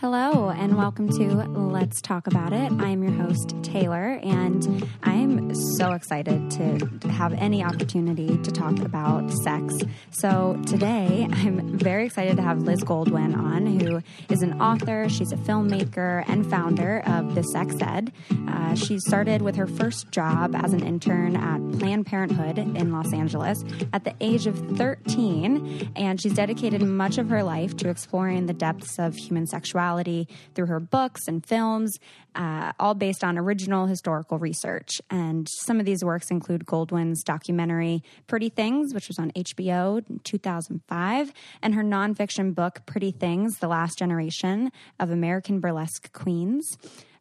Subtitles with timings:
[0.00, 1.24] Hello, and welcome to
[1.58, 2.70] Let's Talk About It.
[2.72, 9.32] I'm your host, Taylor, and I'm so excited to have any opportunity to talk about
[9.42, 9.74] sex.
[10.10, 15.32] So, today I'm very excited to have Liz Goldwyn on, who is an author, she's
[15.32, 18.12] a filmmaker, and founder of The Sex Ed.
[18.46, 23.14] Uh, she started with her first job as an intern at Planned Parenthood in Los
[23.14, 23.64] Angeles
[23.94, 28.52] at the age of 13, and she's dedicated much of her life to exploring the
[28.52, 31.98] depths of human sexuality sexuality through her books and films,
[32.34, 35.00] uh, all based on original historical research.
[35.10, 40.20] And some of these works include Goldwyn's documentary Pretty Things, which was on HBO in
[40.24, 41.32] 2005,
[41.62, 46.76] and her nonfiction book Pretty Things The Last Generation of American Burlesque Queens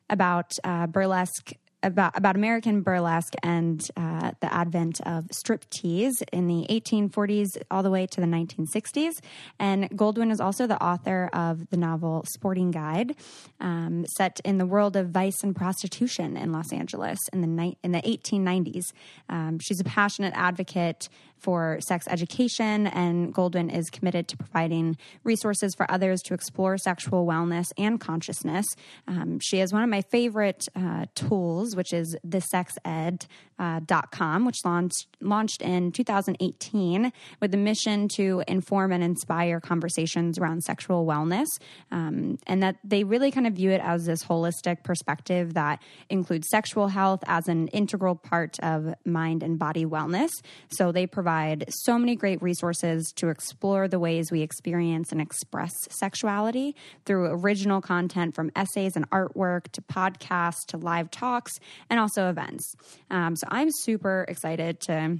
[0.09, 6.65] about uh, burlesque about about American burlesque and uh, the advent of striptease in the
[6.69, 9.19] 1840s all the way to the 1960s.
[9.59, 13.15] And Goldwyn is also the author of the novel Sporting Guide,
[13.59, 17.77] um, set in the world of vice and prostitution in Los Angeles in the ni-
[17.83, 18.85] in the 1890s.
[19.29, 21.09] Um, she's a passionate advocate
[21.39, 27.25] for sex education, and Goldwyn is committed to providing resources for others to explore sexual
[27.25, 28.65] wellness and consciousness.
[29.07, 33.27] Um, she has one of my favorite uh, tools, which is thesexed.com,
[33.59, 40.63] uh, which launched, launched in 2018 with the mission to inform and inspire conversations around
[40.63, 41.47] sexual wellness,
[41.91, 46.47] um, and that they really kind of view it as this holistic perspective that includes
[46.49, 50.29] sexual health as an integral part of mind and body wellness.
[50.71, 55.21] So they provide provide so many great resources to explore the ways we experience and
[55.21, 61.99] express sexuality through original content from essays and artwork to podcasts to live talks and
[61.99, 62.73] also events.
[63.11, 65.19] Um, so I'm super excited to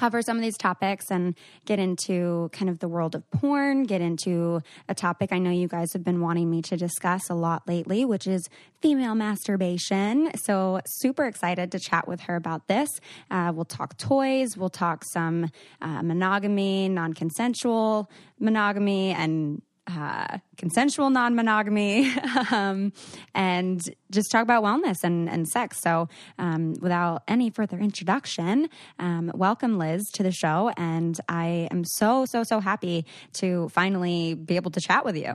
[0.00, 1.34] cover some of these topics and
[1.66, 5.68] get into kind of the world of porn, get into a topic I know you
[5.68, 8.48] guys have been wanting me to discuss a lot lately, which is
[8.80, 10.30] female masturbation.
[10.44, 12.88] So, super excited to chat with her about this.
[13.30, 15.50] Uh, we'll talk toys, we'll talk some
[15.82, 19.60] uh, monogamy, non consensual monogamy, and
[19.98, 22.12] uh, consensual non monogamy,
[22.50, 22.92] um,
[23.34, 25.80] and just talk about wellness and, and sex.
[25.80, 26.08] So,
[26.38, 28.68] um, without any further introduction,
[28.98, 30.72] um, welcome Liz to the show.
[30.76, 35.34] And I am so, so, so happy to finally be able to chat with you.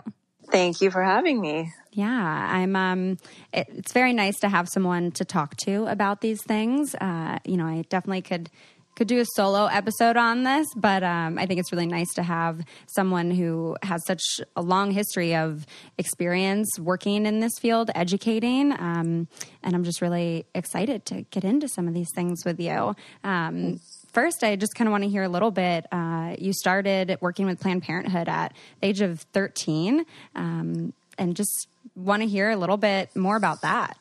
[0.52, 1.72] Thank you for having me.
[1.92, 2.76] Yeah, I'm.
[2.76, 3.18] Um,
[3.54, 6.94] it, it's very nice to have someone to talk to about these things.
[6.96, 8.50] Uh, you know, I definitely could
[8.96, 12.24] could do a solo episode on this, but um, I think it's really nice to
[12.24, 14.22] have someone who has such
[14.56, 15.66] a long history of
[15.98, 18.72] experience working in this field, educating.
[18.72, 19.28] Um,
[19.64, 22.96] and I'm just really excited to get into some of these things with you.
[23.24, 23.80] Um,
[24.14, 25.86] first, I just kind of want to hear a little bit.
[25.92, 30.06] Uh, you started working with Planned Parenthood at the age of 13,
[30.36, 33.98] um, and just want to hear a little bit more about that.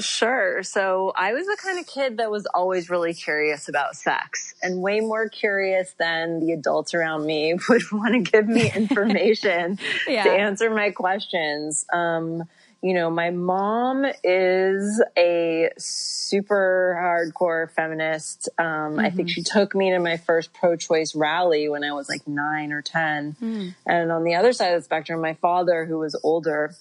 [0.00, 0.62] Sure.
[0.62, 4.80] So I was the kind of kid that was always really curious about sex and
[4.80, 9.78] way more curious than the adults around me would want to give me information
[10.08, 10.24] yeah.
[10.24, 11.84] to answer my questions.
[11.92, 12.44] Um,
[12.80, 18.48] you know, my mom is a super hardcore feminist.
[18.56, 19.00] Um, mm-hmm.
[19.00, 19.34] I think mm-hmm.
[19.34, 22.82] she took me to my first pro choice rally when I was like nine or
[22.82, 23.36] 10.
[23.42, 23.74] Mm.
[23.84, 26.72] And on the other side of the spectrum, my father, who was older,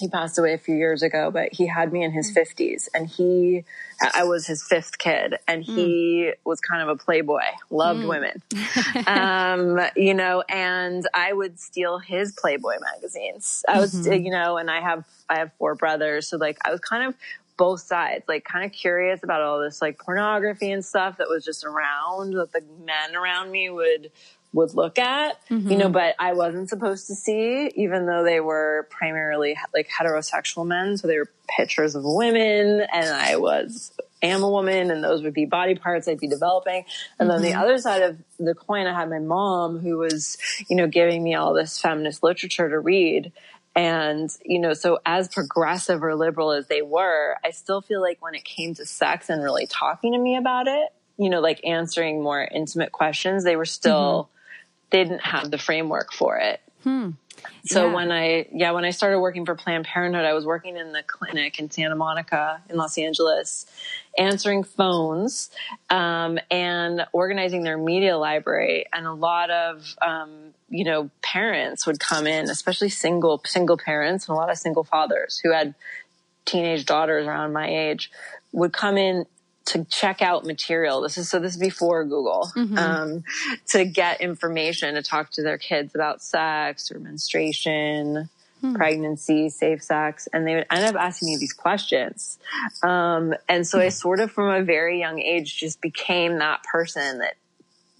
[0.00, 3.08] he passed away a few years ago, but he had me in his fifties and
[3.08, 3.64] he,
[4.14, 6.34] I was his fifth kid and he mm.
[6.44, 8.08] was kind of a playboy, loved mm.
[8.08, 8.42] women.
[9.06, 13.64] um, you know, and I would steal his Playboy magazines.
[13.68, 14.24] I was, mm-hmm.
[14.24, 16.28] you know, and I have, I have four brothers.
[16.28, 17.14] So like I was kind of
[17.60, 21.44] both sides, like kind of curious about all this like pornography and stuff that was
[21.44, 24.10] just around that the men around me would
[24.52, 25.70] would look at, mm-hmm.
[25.70, 25.92] you know, mm-hmm.
[25.92, 30.96] but I wasn't supposed to see, even though they were primarily like heterosexual men.
[30.96, 35.34] So they were pictures of women and I was, am a woman and those would
[35.34, 36.84] be body parts I'd be developing.
[37.18, 37.28] And mm-hmm.
[37.28, 37.62] then the mm-hmm.
[37.62, 40.36] other side of the coin, I had my mom who was,
[40.68, 43.32] you know, giving me all this feminist literature to read.
[43.76, 48.20] And, you know, so as progressive or liberal as they were, I still feel like
[48.20, 50.88] when it came to sex and really talking to me about it,
[51.18, 54.36] you know, like answering more intimate questions, they were still, mm-hmm
[54.90, 56.60] didn't have the framework for it.
[56.82, 57.10] Hmm.
[57.64, 57.94] So yeah.
[57.94, 61.02] when I, yeah, when I started working for Planned Parenthood, I was working in the
[61.02, 63.66] clinic in Santa Monica in Los Angeles,
[64.18, 65.50] answering phones,
[65.88, 68.86] um, and organizing their media library.
[68.92, 74.28] And a lot of, um, you know, parents would come in, especially single, single parents
[74.28, 75.74] and a lot of single fathers who had
[76.44, 78.10] teenage daughters around my age
[78.52, 79.26] would come in
[79.66, 81.00] to check out material.
[81.00, 82.78] This is so this is before Google mm-hmm.
[82.78, 83.24] um,
[83.68, 88.28] to get information to talk to their kids about sex or menstruation,
[88.60, 88.74] hmm.
[88.74, 92.38] pregnancy, safe sex, and they would end up asking me these questions.
[92.82, 97.18] Um, and so I sort of, from a very young age, just became that person
[97.18, 97.34] that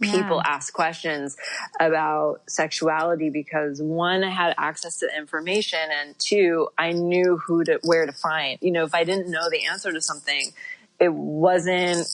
[0.00, 0.54] people yeah.
[0.54, 1.36] ask questions
[1.78, 7.78] about sexuality because one, I had access to information, and two, I knew who to
[7.82, 8.58] where to find.
[8.62, 10.52] You know, if I didn't know the answer to something,
[11.00, 12.06] it wasn't.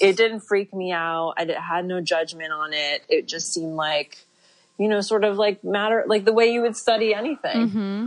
[0.00, 1.34] It didn't freak me out.
[1.36, 3.04] I had no judgment on it.
[3.08, 4.24] It just seemed like
[4.78, 7.68] you know, sort of like matter, like the way you would study anything.
[7.68, 8.06] Mm-hmm.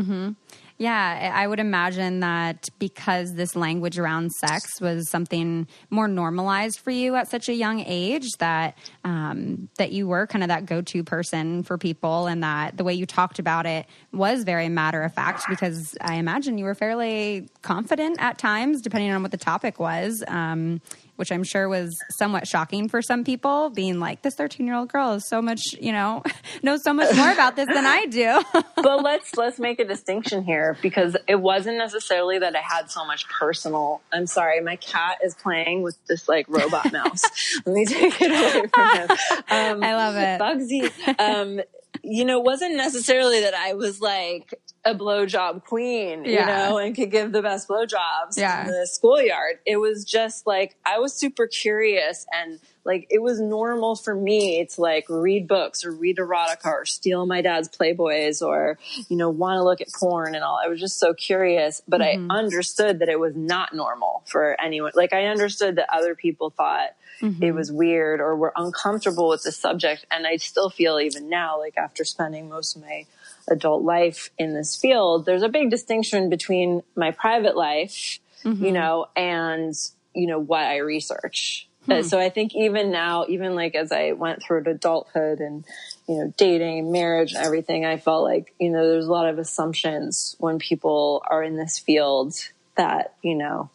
[0.00, 0.30] Mm-hmm.
[0.78, 6.90] Yeah, I would imagine that because this language around sex was something more normalized for
[6.90, 11.02] you at such a young age, that um, that you were kind of that go-to
[11.02, 15.14] person for people, and that the way you talked about it was very matter of
[15.14, 15.44] fact.
[15.48, 20.22] Because I imagine you were fairly confident at times, depending on what the topic was.
[20.28, 20.82] Um,
[21.16, 24.90] which I'm sure was somewhat shocking for some people, being like, this 13 year old
[24.90, 26.22] girl is so much, you know,
[26.62, 28.42] knows so much more about this than I do.
[28.76, 33.04] but let's, let's make a distinction here because it wasn't necessarily that I had so
[33.06, 34.00] much personal.
[34.12, 37.22] I'm sorry, my cat is playing with this like robot mouse.
[37.66, 39.10] Let me take it away from him.
[39.48, 40.40] Um, I love it.
[40.40, 41.20] Bugsy.
[41.20, 41.60] Um,
[42.02, 44.54] you know, it wasn't necessarily that I was like
[44.86, 46.40] a blowjob queen, yeah.
[46.40, 48.62] you know, and could give the best blowjobs yeah.
[48.62, 49.58] in the schoolyard.
[49.66, 54.64] It was just like I was super curious and like it was normal for me
[54.64, 58.78] to like read books or read erotica or steal my dad's playboys or
[59.08, 62.00] you know want to look at porn and all i was just so curious but
[62.00, 62.30] mm-hmm.
[62.30, 66.50] i understood that it was not normal for anyone like i understood that other people
[66.50, 66.90] thought
[67.20, 67.42] mm-hmm.
[67.42, 71.58] it was weird or were uncomfortable with the subject and i still feel even now
[71.58, 73.04] like after spending most of my
[73.48, 78.64] adult life in this field, there's a big distinction between my private life, mm-hmm.
[78.64, 79.74] you know, and,
[80.14, 81.68] you know, what I research.
[81.86, 82.02] Hmm.
[82.02, 85.64] So I think even now, even like as I went through adulthood and,
[86.08, 89.38] you know, dating, marriage and everything, I felt like, you know, there's a lot of
[89.38, 92.34] assumptions when people are in this field
[92.76, 93.70] that, you know,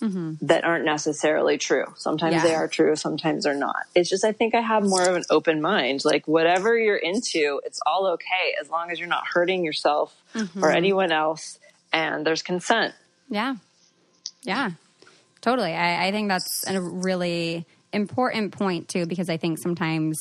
[0.00, 0.34] mm-hmm.
[0.42, 1.86] that aren't necessarily true.
[1.96, 2.42] Sometimes yeah.
[2.42, 3.76] they are true, sometimes they're not.
[3.94, 6.04] It's just, I think I have more of an open mind.
[6.04, 10.64] Like, whatever you're into, it's all okay as long as you're not hurting yourself mm-hmm.
[10.64, 11.58] or anyone else
[11.92, 12.94] and there's consent.
[13.28, 13.56] Yeah.
[14.42, 14.72] Yeah.
[15.40, 15.72] Totally.
[15.72, 20.18] I, I think that's a really important point, too, because I think sometimes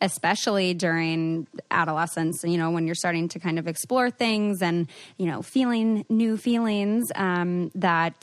[0.00, 4.86] especially during adolescence, you know, when you're starting to kind of explore things and,
[5.16, 8.22] you know, feeling new feelings, um, that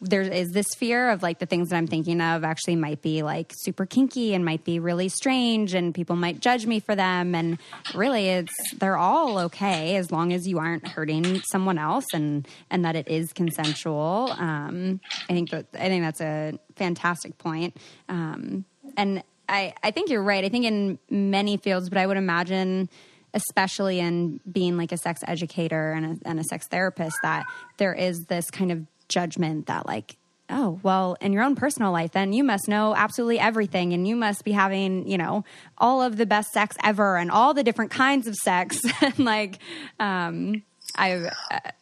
[0.00, 3.22] there is this fear of like the things that I'm thinking of actually might be
[3.22, 7.34] like super kinky and might be really strange and people might judge me for them.
[7.34, 7.58] And
[7.94, 12.84] really it's they're all okay as long as you aren't hurting someone else and and
[12.84, 14.34] that it is consensual.
[14.38, 15.00] Um,
[15.30, 17.76] I think that I think that's a fantastic point.
[18.08, 18.66] Um,
[18.98, 20.44] and I I think you're right.
[20.44, 22.90] I think in many fields but I would imagine
[23.32, 27.44] especially in being like a sex educator and a, and a sex therapist that
[27.76, 30.16] there is this kind of judgment that like
[30.48, 34.14] oh well in your own personal life then you must know absolutely everything and you
[34.14, 35.44] must be having you know
[35.78, 38.80] all of the best sex ever and all the different kinds of sex.
[39.02, 39.58] And like
[40.00, 40.62] um
[40.96, 41.30] I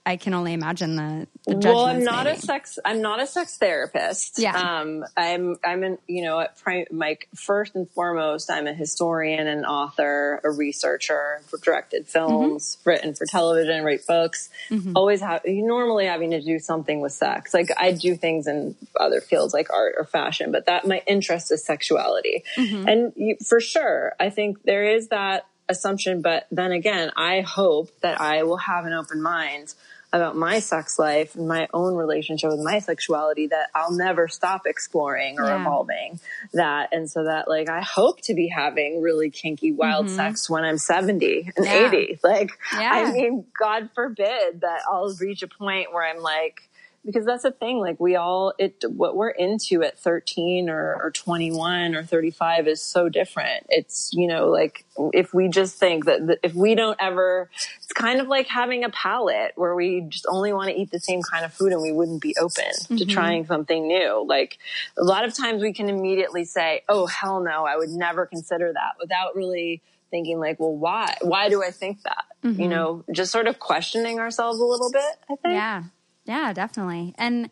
[0.07, 1.87] I can only imagine the, the well.
[1.87, 2.39] I'm not maybe.
[2.39, 2.79] a sex.
[2.85, 4.39] I'm not a sex therapist.
[4.39, 4.57] Yeah.
[4.57, 5.05] Um.
[5.17, 5.57] I'm.
[5.65, 5.99] I'm an.
[6.07, 6.41] You know.
[6.41, 11.41] At prim, like first and foremost, I'm a historian, an author, a researcher.
[11.63, 12.91] Directed films, mm-hmm.
[12.91, 14.51] written for television, write books.
[14.71, 14.93] Mm-hmm.
[14.97, 15.43] Always have.
[15.45, 17.55] You normally having to do something with sex.
[17.55, 21.53] Like I do things in other fields like art or fashion, but that my interest
[21.53, 22.89] is sexuality, mm-hmm.
[22.89, 26.23] and you, for sure, I think there is that assumption.
[26.23, 29.75] But then again, I hope that I will have an open mind
[30.15, 34.63] about my sex life and my own relationship with my sexuality that I'll never stop
[34.65, 35.61] exploring or yeah.
[35.61, 36.21] evolving
[36.53, 36.91] that.
[36.93, 40.15] And so that like, I hope to be having really kinky, wild mm-hmm.
[40.15, 41.89] sex when I'm 70 and yeah.
[41.89, 42.21] 80.
[42.23, 42.91] Like, yeah.
[42.93, 46.63] I mean, God forbid that I'll reach a point where I'm like,
[47.05, 51.11] because that's the thing like we all it what we're into at 13 or, or
[51.11, 53.67] 21 or 35 is so different.
[53.69, 58.21] It's you know like if we just think that if we don't ever it's kind
[58.21, 61.45] of like having a palate where we just only want to eat the same kind
[61.45, 62.97] of food and we wouldn't be open mm-hmm.
[62.97, 64.25] to trying something new.
[64.27, 64.59] Like
[64.97, 68.73] a lot of times we can immediately say oh hell no i would never consider
[68.73, 72.25] that without really thinking like well why why do i think that?
[72.45, 72.61] Mm-hmm.
[72.61, 75.55] you know just sort of questioning ourselves a little bit i think.
[75.55, 75.85] Yeah
[76.25, 77.15] yeah, definitely.
[77.19, 77.51] And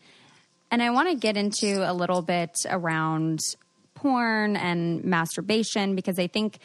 [0.70, 3.40] and I want to get into a little bit around
[3.94, 6.58] porn and masturbation because I think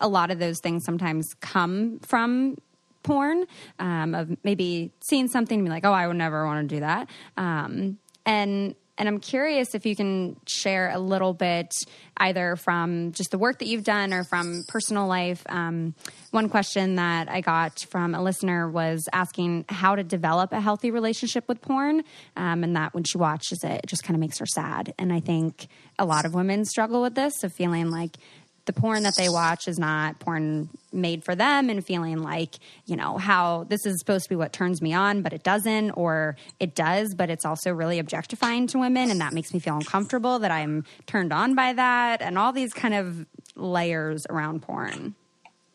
[0.00, 2.56] a lot of those things sometimes come from
[3.04, 3.44] porn
[3.78, 6.80] um, of maybe seeing something and be like, oh, I would never want to do
[6.80, 7.08] that.
[7.36, 11.72] Um, and and I'm curious if you can share a little bit
[12.18, 15.42] either from just the work that you've done or from personal life.
[15.48, 15.94] Um,
[16.30, 20.90] one question that I got from a listener was asking how to develop a healthy
[20.90, 22.02] relationship with porn,
[22.36, 24.92] um, and that when she watches it, it just kind of makes her sad.
[24.98, 25.68] And I think
[25.98, 28.18] a lot of women struggle with this of feeling like
[28.64, 32.96] the porn that they watch is not porn made for them and feeling like, you
[32.96, 36.36] know, how this is supposed to be what turns me on, but it doesn't, or
[36.60, 39.10] it does, but it's also really objectifying to women.
[39.10, 42.72] And that makes me feel uncomfortable that I'm turned on by that and all these
[42.72, 43.26] kind of
[43.56, 45.14] layers around porn.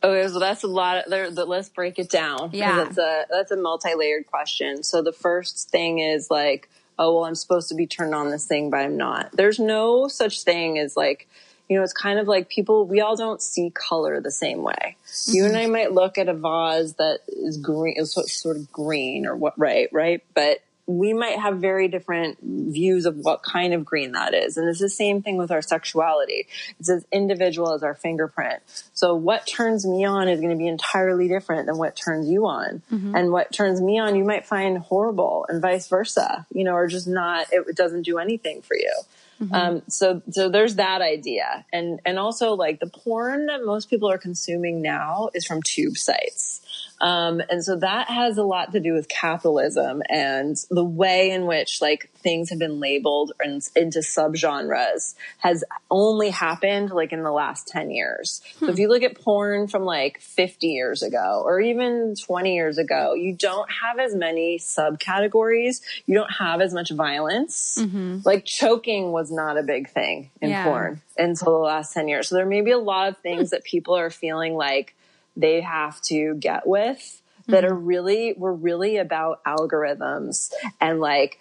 [0.03, 0.97] Okay, so that's a lot.
[0.97, 2.51] Of, there, let's break it down.
[2.53, 4.83] Yeah, that's a that's a multi-layered question.
[4.83, 8.45] So the first thing is like, oh well, I'm supposed to be turned on this
[8.45, 9.31] thing, but I'm not.
[9.33, 11.27] There's no such thing as like
[11.69, 14.95] you know, it's kind of like people, we all don't see color the same way.
[15.07, 15.35] Mm-hmm.
[15.35, 15.63] You and mm-hmm.
[15.63, 19.57] I might look at a vase that is green, is sort of green or what,
[19.57, 20.23] right, right?
[20.33, 20.59] But
[20.89, 24.55] we might have very different views of what kind of green that is.
[24.55, 26.47] And it's the same thing with our sexuality.
[26.79, 28.63] It's as individual as our fingerprint.
[28.93, 32.45] So what turns me on is going to be entirely different than what turns you
[32.45, 32.81] on.
[32.89, 33.15] Mm-hmm.
[33.17, 36.87] And what turns me on, you might find horrible and vice versa, you know, or
[36.87, 38.93] just not, it doesn't do anything for you.
[39.41, 39.53] Mm-hmm.
[39.53, 41.65] Um, so, so there's that idea.
[41.71, 45.97] And, and also like the porn that most people are consuming now is from tube
[45.97, 46.61] sites.
[46.99, 51.45] Um, and so that has a lot to do with capitalism and the way in
[51.45, 57.31] which like things have been labeled and into subgenres has only happened like in the
[57.31, 58.41] last 10 years.
[58.59, 58.65] Hmm.
[58.65, 62.79] So if you look at porn from like 50 years ago or even 20 years
[62.79, 65.81] ago, you don't have as many subcategories.
[66.07, 67.77] You don't have as much violence.
[67.79, 68.19] Mm-hmm.
[68.25, 70.63] Like choking was not a big thing in yeah.
[70.63, 72.27] porn until the last 10 years.
[72.27, 73.55] So there may be a lot of things hmm.
[73.55, 74.95] that people are feeling like
[75.37, 77.85] they have to get with that are mm-hmm.
[77.85, 80.51] really, were really about algorithms
[80.81, 81.39] and like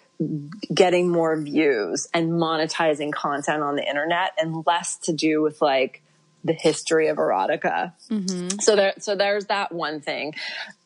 [0.73, 6.01] getting more views and monetizing content on the internet and less to do with like
[6.43, 7.93] the history of erotica.
[8.09, 8.59] Mm-hmm.
[8.59, 10.33] So there, so there's that one thing.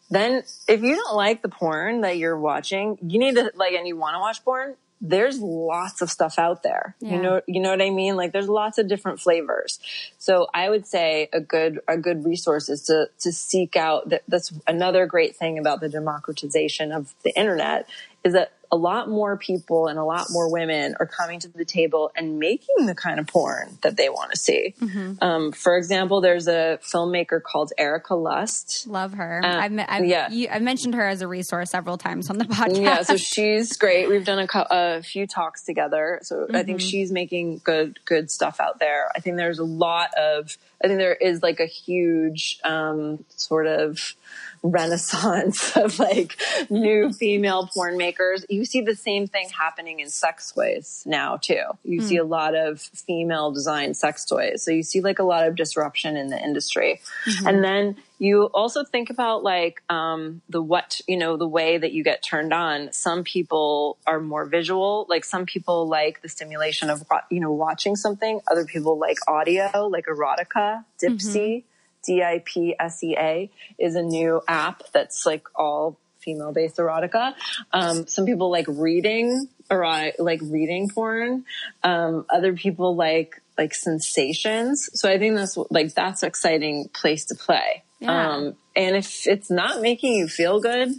[0.10, 3.88] Then if you don't like the porn that you're watching, you need to like, and
[3.88, 6.96] you want to watch porn, there's lots of stuff out there.
[7.00, 7.16] Yeah.
[7.16, 8.16] You know, you know what I mean?
[8.16, 9.80] Like there's lots of different flavors.
[10.20, 14.22] So I would say a good, a good resource is to, to seek out that.
[14.28, 17.90] That's another great thing about the democratization of the internet
[18.24, 21.66] is that a lot more people and a lot more women are coming to the
[21.66, 24.74] table and making the kind of porn that they want to see.
[24.80, 25.22] Mm-hmm.
[25.22, 28.88] Um, for example, there's a filmmaker called Erika Lust.
[28.88, 29.42] Love her.
[29.44, 30.30] Uh, I've, I've, yeah.
[30.30, 32.82] You, I've mentioned her as a resource several times on the podcast.
[32.82, 34.08] Yeah, so she's great.
[34.08, 36.20] We've done a, a few talks together.
[36.24, 36.56] So mm-hmm.
[36.56, 36.88] I think mm-hmm.
[36.88, 39.10] she's making good, good stuff out there.
[39.14, 43.68] I think there's a lot of, I think there is like a huge um, sort
[43.68, 44.16] of
[44.64, 48.46] renaissance of like new female porn makers.
[48.50, 51.64] You see the same thing happening in sex toys now too.
[51.84, 52.04] You mm.
[52.04, 54.64] see a lot of female designed sex toys.
[54.64, 57.02] So you see like a lot of disruption in the industry.
[57.26, 57.48] Mm-hmm.
[57.48, 61.92] And then you also think about like um, the what you know the way that
[61.92, 66.92] you get turned on some people are more visual like some people like the stimulation
[66.92, 71.68] of you know watching something other people like audio like erotica dipsea mm-hmm.
[72.04, 77.36] D-I-P-S-E-A is a new app that's like all female based erotica.
[77.72, 81.46] Um, some people like reading erotic, like reading porn.
[81.84, 84.90] Um, other people like, like sensations.
[85.00, 87.84] So I think that's like, that's exciting place to play.
[88.00, 88.34] Yeah.
[88.34, 90.90] Um, and if it's not making you feel good,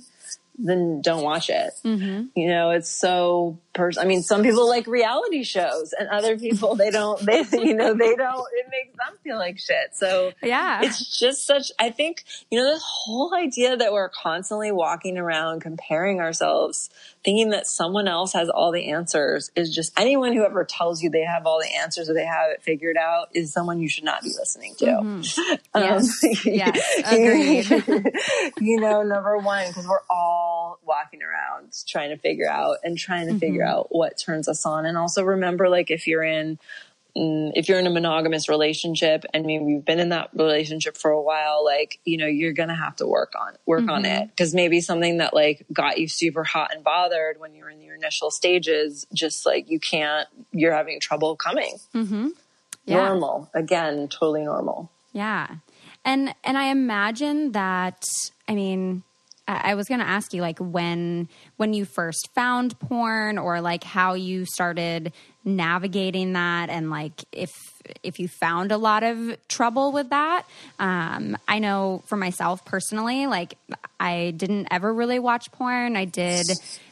[0.59, 1.73] then don't watch it.
[1.85, 2.39] Mm-hmm.
[2.39, 6.75] You know, it's so pers- I mean, some people like reality shows and other people,
[6.75, 9.95] they don't, they, you know, they don't, it makes them feel like shit.
[9.95, 14.73] So yeah, it's just such, I think, you know, this whole idea that we're constantly
[14.73, 16.91] walking around comparing ourselves,
[17.25, 21.11] thinking that someone else has all the answers is just anyone who ever tells you
[21.11, 24.05] they have all the answers or they have it figured out is someone you should
[24.05, 24.87] not be listening to.
[24.87, 25.55] Mm-hmm.
[25.75, 26.45] Um, yes.
[26.45, 27.01] yes.
[27.07, 28.13] Agreed.
[28.61, 33.27] you know, number one, because we're all walking around trying to figure out and trying
[33.27, 33.39] to mm-hmm.
[33.39, 34.87] figure out what turns us on.
[34.87, 36.59] And also remember, like, if you're in,
[37.17, 41.11] mm, if you're in a monogamous relationship and maybe you've been in that relationship for
[41.11, 43.91] a while, like, you know, you're going to have to work on, work mm-hmm.
[43.91, 44.31] on it.
[44.37, 47.83] Cause maybe something that like got you super hot and bothered when you were in
[47.83, 51.77] your initial stages, just like you can't, you're having trouble coming.
[51.95, 52.29] Mm-hmm.
[52.87, 52.97] Yeah.
[53.09, 53.51] Normal.
[53.55, 54.91] Again, totally normal.
[55.13, 55.49] Yeah.
[56.05, 58.03] And, and I imagine that,
[58.49, 59.05] I mean,
[59.49, 63.83] I was going to ask you like when when you first found porn or like
[63.83, 65.13] how you started
[65.45, 67.51] navigating that and like if
[68.03, 70.45] if you found a lot of trouble with that.
[70.79, 73.59] Um, I know for myself personally, like
[73.99, 75.97] I didn't ever really watch porn.
[75.97, 76.47] I did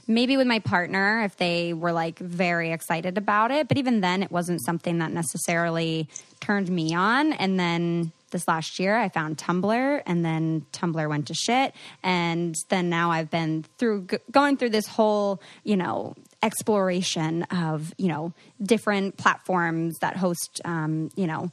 [0.06, 3.68] maybe with my partner if they were like very excited about it.
[3.68, 6.08] But even then, it wasn't something that necessarily
[6.40, 7.32] turned me on.
[7.32, 12.54] And then this last year I found Tumblr and then Tumblr went to shit and
[12.68, 18.32] then now I've been through going through this whole, you know, exploration of, you know,
[18.62, 21.50] different platforms that host um, you know,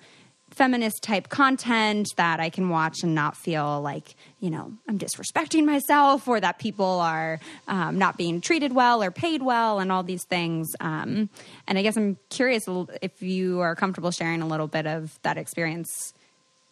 [0.58, 5.66] feminist type content that I can watch and not feel like, you know, I'm disrespecting
[5.66, 10.02] myself or that people are um, not being treated well or paid well and all
[10.02, 10.68] these things.
[10.80, 11.30] Um,
[11.68, 12.66] and I guess I'm curious
[13.02, 16.14] if you are comfortable sharing a little bit of that experience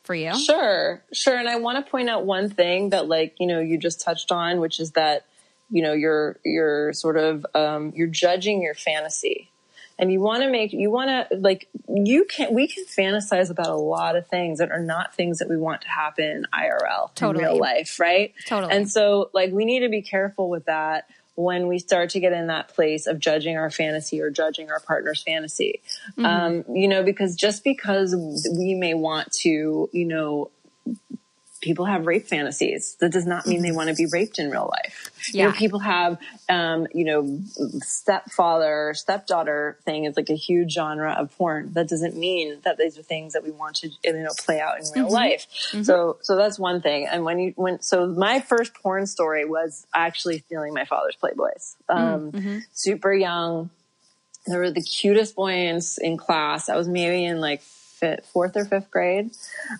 [0.05, 0.37] for you.
[0.39, 1.37] Sure, sure.
[1.37, 4.31] And I want to point out one thing that, like, you know, you just touched
[4.31, 5.25] on, which is that,
[5.69, 9.51] you know, you're, you're sort of, um, you're judging your fantasy
[9.97, 13.67] and you want to make you want to like you can we can fantasize about
[13.67, 17.43] a lot of things that are not things that we want to happen IRL totally.
[17.43, 18.33] in real life, right?
[18.47, 18.73] Totally.
[18.73, 22.33] And so like we need to be careful with that when we start to get
[22.33, 25.81] in that place of judging our fantasy or judging our partner's fantasy.
[26.17, 26.25] Mm-hmm.
[26.25, 28.15] Um, you know, because just because
[28.57, 30.49] we may want to, you know,
[31.65, 32.95] people have rape fantasies.
[32.99, 35.09] That does not mean they want to be raped in real life.
[35.33, 35.45] Yeah.
[35.45, 37.39] You know, people have, um, you know,
[37.79, 41.73] stepfather, stepdaughter thing is like a huge genre of porn.
[41.73, 44.77] That doesn't mean that these are things that we want to, you know, play out
[44.77, 45.13] in real mm-hmm.
[45.13, 45.47] life.
[45.71, 45.81] Mm-hmm.
[45.81, 47.07] So, so that's one thing.
[47.07, 51.75] And when you, when, so my first porn story was actually stealing my father's Playboys.
[51.89, 52.57] Um, mm-hmm.
[52.73, 53.71] super young.
[54.45, 56.69] They were the cutest boys in class.
[56.69, 57.63] I was maybe in like
[58.05, 59.31] fifth, fourth or fifth grade.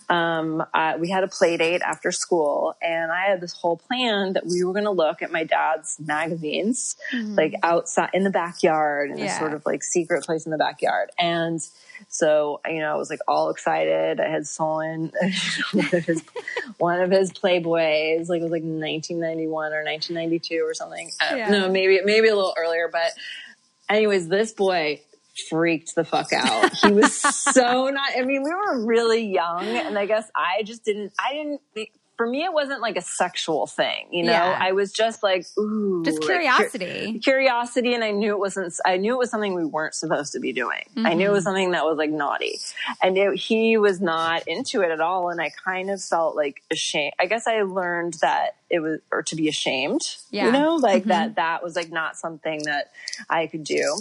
[0.08, 0.64] Um,
[0.98, 4.64] we had a play date after school, and I had this whole plan that we
[4.64, 7.34] were going to look at my dad's magazines, mm-hmm.
[7.34, 9.36] like outside in the backyard, in yeah.
[9.36, 11.60] a sort of like secret place in the backyard, and.
[12.08, 14.20] So, you know, I was like all excited.
[14.20, 15.12] I had stolen
[15.72, 16.22] one of his,
[16.76, 21.10] one of his Playboys, like it was like 1991 or 1992 or something.
[21.22, 21.48] Yeah.
[21.48, 23.12] No, maybe, maybe a little earlier, but
[23.88, 25.00] anyways, this boy
[25.48, 26.72] freaked the fuck out.
[26.76, 30.84] He was so not, I mean, we were really young and I guess I just
[30.84, 34.32] didn't, I didn't think, for me, it wasn't like a sexual thing, you know.
[34.32, 34.58] Yeah.
[34.58, 38.72] I was just like, ooh, just curiosity, like, curiosity, and I knew it wasn't.
[38.84, 40.84] I knew it was something we weren't supposed to be doing.
[40.94, 41.06] Mm-hmm.
[41.06, 41.48] I knew it was mm-hmm.
[41.48, 42.58] something that was like naughty,
[43.02, 45.28] and it, he was not into it at all.
[45.28, 47.12] And I kind of felt like ashamed.
[47.20, 50.46] I guess I learned that it was, or to be ashamed, yeah.
[50.46, 51.10] you know, like mm-hmm.
[51.10, 51.36] that.
[51.36, 52.92] That was like not something that
[53.28, 53.98] I could do.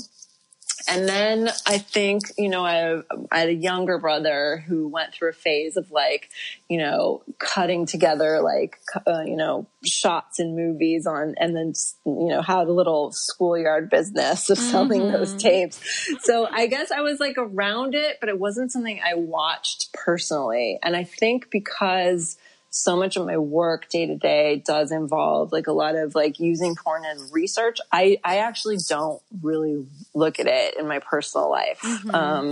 [0.88, 5.30] And then I think, you know, I, I, had a younger brother who went through
[5.30, 6.30] a phase of like,
[6.70, 11.74] you know, cutting together like, uh, you know, shots in movies on, and then,
[12.06, 15.14] you know, had a little schoolyard business of selling mm-hmm.
[15.14, 15.80] those tapes.
[16.22, 20.80] So I guess I was like around it, but it wasn't something I watched personally.
[20.84, 22.38] And I think because,
[22.76, 26.42] so much of my work day to day does involve like a lot of like
[26.42, 27.80] using porn as research.
[27.90, 31.80] I, I actually don't really look at it in my personal life.
[31.82, 32.14] Mm-hmm.
[32.14, 32.50] Um,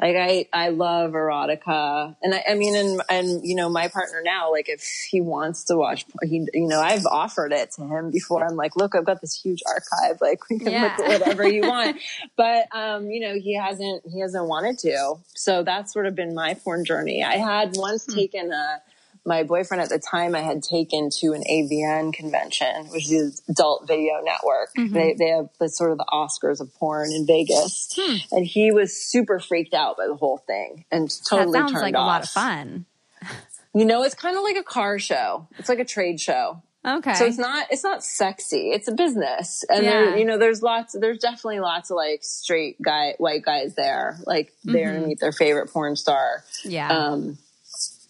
[0.00, 4.22] like I, I love erotica and I, I mean, and, and, you know, my partner
[4.24, 8.10] now, like if he wants to watch, he, you know, I've offered it to him
[8.10, 8.46] before.
[8.46, 10.22] I'm like, look, I've got this huge archive.
[10.22, 10.82] Like we can yeah.
[10.84, 11.98] look at whatever you want.
[12.34, 15.16] but, um, you know, he hasn't, he hasn't wanted to.
[15.34, 17.22] So that's sort of been my porn journey.
[17.22, 18.18] I had once mm-hmm.
[18.18, 18.80] taken a,
[19.26, 23.86] my boyfriend at the time I had taken to an AVN convention, which is Adult
[23.86, 24.70] Video Network.
[24.78, 24.94] Mm-hmm.
[24.94, 27.94] They, they have the sort of the Oscars of porn in Vegas.
[27.98, 28.16] Hmm.
[28.30, 31.82] And he was super freaked out by the whole thing and totally that sounds turned
[31.82, 32.00] like off.
[32.00, 32.86] a lot of fun.
[33.74, 35.48] You know, it's kind of like a car show.
[35.58, 36.62] It's like a trade show.
[36.86, 37.14] Okay.
[37.14, 38.70] So it's not it's not sexy.
[38.70, 39.90] It's a business, and yeah.
[39.90, 40.96] there, you know, there's lots.
[40.98, 45.02] There's definitely lots of like straight guy, white guys there, like there mm-hmm.
[45.02, 46.44] to meet their favorite porn star.
[46.64, 46.88] Yeah.
[46.88, 47.38] Um,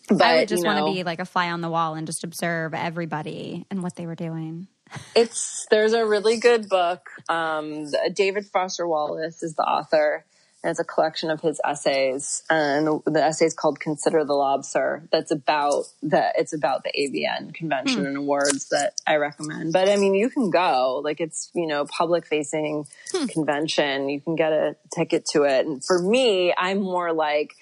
[0.08, 1.94] but, I would just you know, want to be like a fly on the wall
[1.94, 4.68] and just observe everybody and what they were doing.
[5.16, 7.10] it's there's a really good book.
[7.28, 10.24] Um, David Foster Wallace is the author,
[10.62, 12.42] and it's a collection of his essays.
[12.48, 17.54] And the, essay is called "Consider the Lobster." That's about the it's about the AVN
[17.54, 18.06] convention hmm.
[18.06, 19.72] and awards that I recommend.
[19.72, 23.26] But I mean, you can go like it's you know public facing hmm.
[23.26, 24.08] convention.
[24.08, 25.66] You can get a ticket to it.
[25.66, 27.56] And for me, I'm more like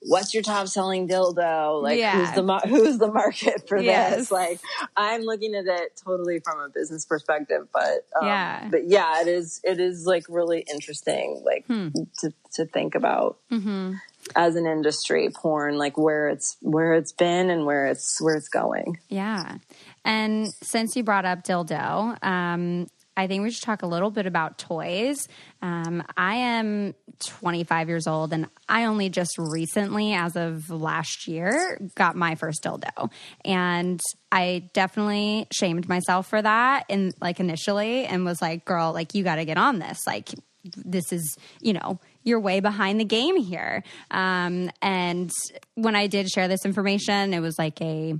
[0.00, 1.82] what's your top selling dildo?
[1.82, 2.26] Like yeah.
[2.26, 4.16] who's the who's the market for yes.
[4.16, 4.30] this?
[4.30, 4.60] Like
[4.96, 9.28] I'm looking at it totally from a business perspective, but um, yeah, but yeah, it
[9.28, 11.88] is it is like really interesting, like hmm.
[12.20, 13.38] to to think about.
[13.50, 13.94] Mm-hmm.
[14.34, 18.48] As an industry, porn, like where it's where it's been and where it's where it's
[18.48, 18.98] going.
[19.08, 19.58] Yeah,
[20.04, 24.26] and since you brought up dildo, um, I think we should talk a little bit
[24.26, 25.16] about toys.
[25.62, 31.80] Um, I am 25 years old, and I only just recently, as of last year,
[31.94, 33.10] got my first dildo.
[33.44, 34.00] And
[34.30, 39.24] I definitely shamed myself for that, and like initially, and was like, "Girl, like you
[39.24, 40.06] got to get on this.
[40.06, 40.30] Like,
[40.64, 43.84] this is, you know." you're way behind the game here.
[44.10, 45.30] Um, and
[45.76, 48.18] when I did share this information, it was like a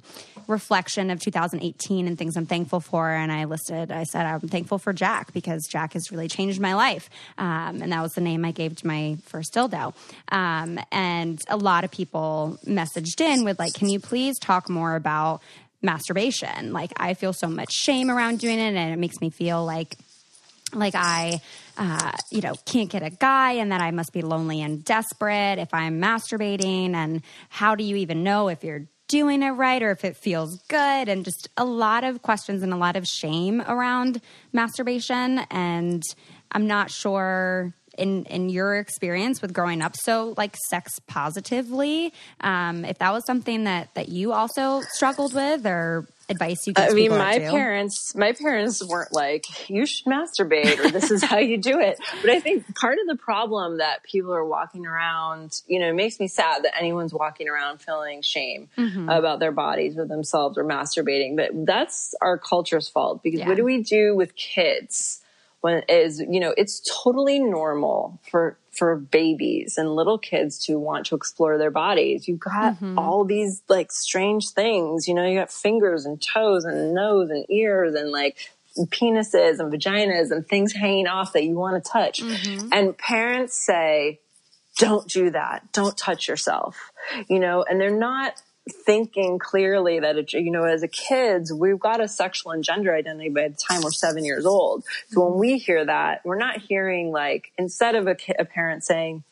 [0.49, 3.11] reflection of 2018 and things I'm thankful for.
[3.11, 6.75] And I listed, I said, I'm thankful for Jack because Jack has really changed my
[6.75, 7.11] life.
[7.39, 9.95] Um, and that was the name I gave to my first dildo.
[10.31, 14.97] Um, and a lot of people messaged in with, like, can you please talk more
[14.97, 15.43] about
[15.83, 16.73] masturbation?
[16.73, 19.97] Like, I feel so much shame around doing it, and it makes me feel like,
[20.73, 21.41] like I
[21.79, 25.59] uh, you know, can't get a guy and that I must be lonely and desperate
[25.59, 26.95] if I'm masturbating.
[26.95, 30.57] And how do you even know if you're doing it right or if it feels
[30.69, 31.09] good?
[31.09, 34.21] And just a lot of questions and a lot of shame around
[34.53, 35.41] masturbation.
[35.51, 36.03] And
[36.53, 42.85] I'm not sure in in your experience with growing up so like sex positively um,
[42.85, 46.85] if that was something that that you also struggled with or advice you give?
[46.85, 51.39] I mean, my parents, my parents weren't like, you should masturbate or this is how
[51.39, 51.99] you do it.
[52.21, 55.95] But I think part of the problem that people are walking around, you know, it
[55.95, 59.09] makes me sad that anyone's walking around feeling shame mm-hmm.
[59.09, 61.37] about their bodies with themselves or masturbating.
[61.37, 63.49] But that's our culture's fault because yeah.
[63.49, 65.23] what do we do with kids?
[65.67, 71.07] when is you know it's totally normal for for babies and little kids to want
[71.07, 72.29] to explore their bodies.
[72.29, 72.99] You've got mm-hmm.
[72.99, 75.09] all these like strange things.
[75.09, 78.37] You know you got fingers and toes and nose and ears and like
[78.77, 82.21] penises and vaginas and things hanging off that you want to touch.
[82.21, 82.69] Mm-hmm.
[82.73, 84.21] and parents say
[84.79, 85.73] don't do that.
[85.73, 86.77] Don't touch yourself.
[87.29, 91.79] You know and they're not thinking clearly that it, you know as a kids we've
[91.79, 94.85] got a sexual and gender identity by the time we're seven years old.
[95.11, 99.23] So when we hear that we're not hearing like instead of a, a parent saying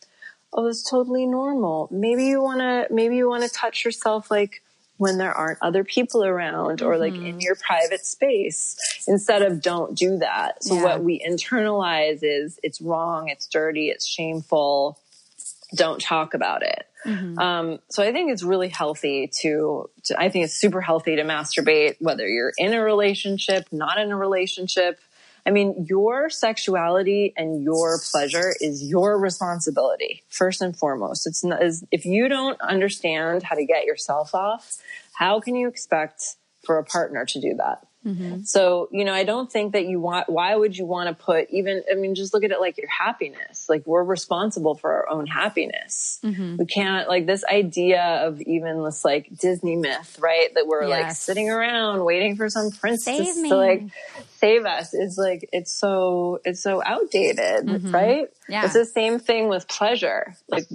[0.52, 1.88] oh it's totally normal.
[1.90, 4.62] Maybe you want to maybe you want to touch yourself like
[4.98, 7.26] when there aren't other people around or like mm-hmm.
[7.26, 10.62] in your private space instead of don't do that.
[10.62, 10.82] So yeah.
[10.84, 14.98] what we internalize is it's wrong it's dirty it's shameful
[15.74, 17.38] don't talk about it Mm-hmm.
[17.38, 21.22] Um, so I think it's really healthy to, to, I think it's super healthy to
[21.22, 24.98] masturbate, whether you're in a relationship, not in a relationship.
[25.46, 31.26] I mean, your sexuality and your pleasure is your responsibility, first and foremost.
[31.26, 34.78] It's not, is, if you don't understand how to get yourself off,
[35.12, 37.86] how can you expect for a partner to do that?
[38.04, 38.42] Mm-hmm.
[38.42, 41.48] So, you know, I don't think that you want, why would you want to put
[41.50, 43.66] even, I mean, just look at it like your happiness.
[43.68, 46.20] Like we're responsible for our own happiness.
[46.22, 46.56] Mm-hmm.
[46.56, 50.52] We can't, like this idea of even this like Disney myth, right?
[50.54, 51.02] That we're yes.
[51.02, 53.84] like sitting around waiting for some prince to, to, like
[54.36, 57.94] save us is like, it's so, it's so outdated, mm-hmm.
[57.94, 58.28] right?
[58.48, 58.66] Yeah.
[58.66, 60.36] It's the same thing with pleasure.
[60.48, 60.66] Like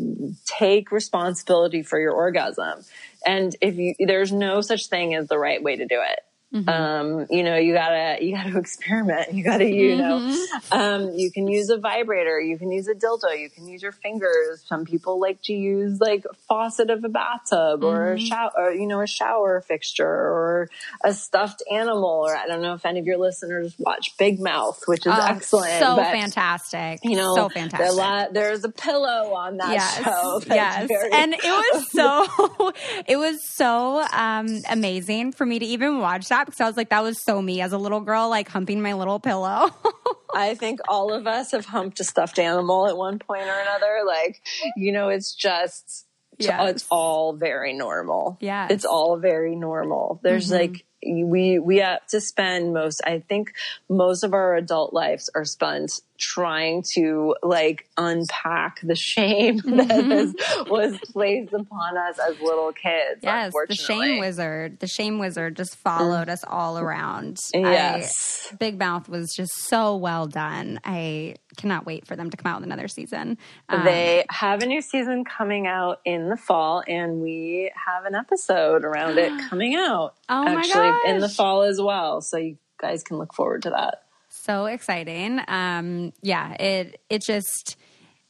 [0.45, 2.83] take responsibility for your orgasm.
[3.23, 6.19] And if you, there's no such thing as the right way to do it.
[6.53, 6.67] Mm-hmm.
[6.67, 9.33] Um, you know, you gotta, you gotta experiment.
[9.33, 9.99] You gotta, you mm-hmm.
[9.99, 12.39] know, um, you can use a vibrator.
[12.39, 13.39] You can use a dildo.
[13.39, 14.63] You can use your fingers.
[14.65, 17.85] Some people like to use like faucet of a bathtub mm-hmm.
[17.85, 18.25] or a mm-hmm.
[18.25, 20.69] shower, or, you know, a shower fixture or
[21.03, 22.23] a stuffed animal.
[22.25, 25.25] Or I don't know if any of your listeners watch Big Mouth, which is oh,
[25.27, 25.79] excellent.
[25.79, 27.01] So but, fantastic.
[27.03, 27.89] You know, so fantastic.
[27.89, 30.03] A lot, there's a pillow on that yes.
[30.03, 30.41] show.
[30.49, 30.87] Yes.
[30.87, 32.73] Very- and it was so,
[33.07, 36.77] it was so, um, amazing for me to even watch that that because I was
[36.77, 39.69] like, that was so me as a little girl, like humping my little pillow.
[40.33, 44.01] I think all of us have humped a stuffed animal at one point or another.
[44.05, 44.41] Like,
[44.75, 46.05] you know, it's just,
[46.37, 46.69] yes.
[46.69, 48.37] it's all very normal.
[48.39, 48.67] Yeah.
[48.69, 50.19] It's all very normal.
[50.23, 50.73] There's mm-hmm.
[50.73, 53.53] like, we, we have to spend most, I think
[53.89, 60.69] most of our adult lives are spent trying to like unpack the shame that mm-hmm.
[60.69, 63.21] was placed upon us as little kids.
[63.23, 64.79] Yes, the shame wizard.
[64.79, 66.31] The shame wizard just followed mm.
[66.31, 67.39] us all around.
[67.53, 70.79] Yes, I, Big Mouth was just so well done.
[70.83, 73.37] I cannot wait for them to come out with another season.
[73.69, 78.15] Um, they have a new season coming out in the fall, and we have an
[78.15, 80.15] episode around it coming out.
[80.27, 82.21] Oh actually in the fall as well.
[82.21, 84.03] So you guys can look forward to that
[84.49, 85.39] so exciting.
[85.47, 87.77] Um, yeah, it it just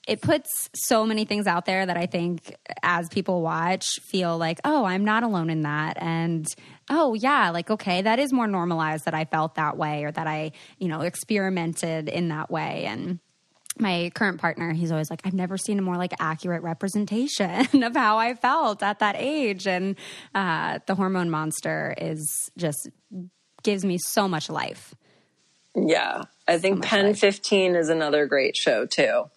[0.06, 4.60] it puts so many things out there that I think as people watch feel like,
[4.66, 6.46] oh, I'm not alone in that, and
[6.90, 10.28] oh yeah, like okay, that is more normalized that I felt that way or that
[10.28, 13.20] I you know experimented in that way and
[13.78, 17.96] my current partner, he's always like, I've never seen a more like accurate representation of
[17.96, 19.68] how I felt at that age.
[19.68, 19.96] And
[20.36, 22.90] uh, the hormone monster is just
[23.64, 24.94] gives me so much life.
[25.88, 26.24] Yeah.
[26.48, 27.18] I think Pen like.
[27.18, 29.30] 15 is another great show too.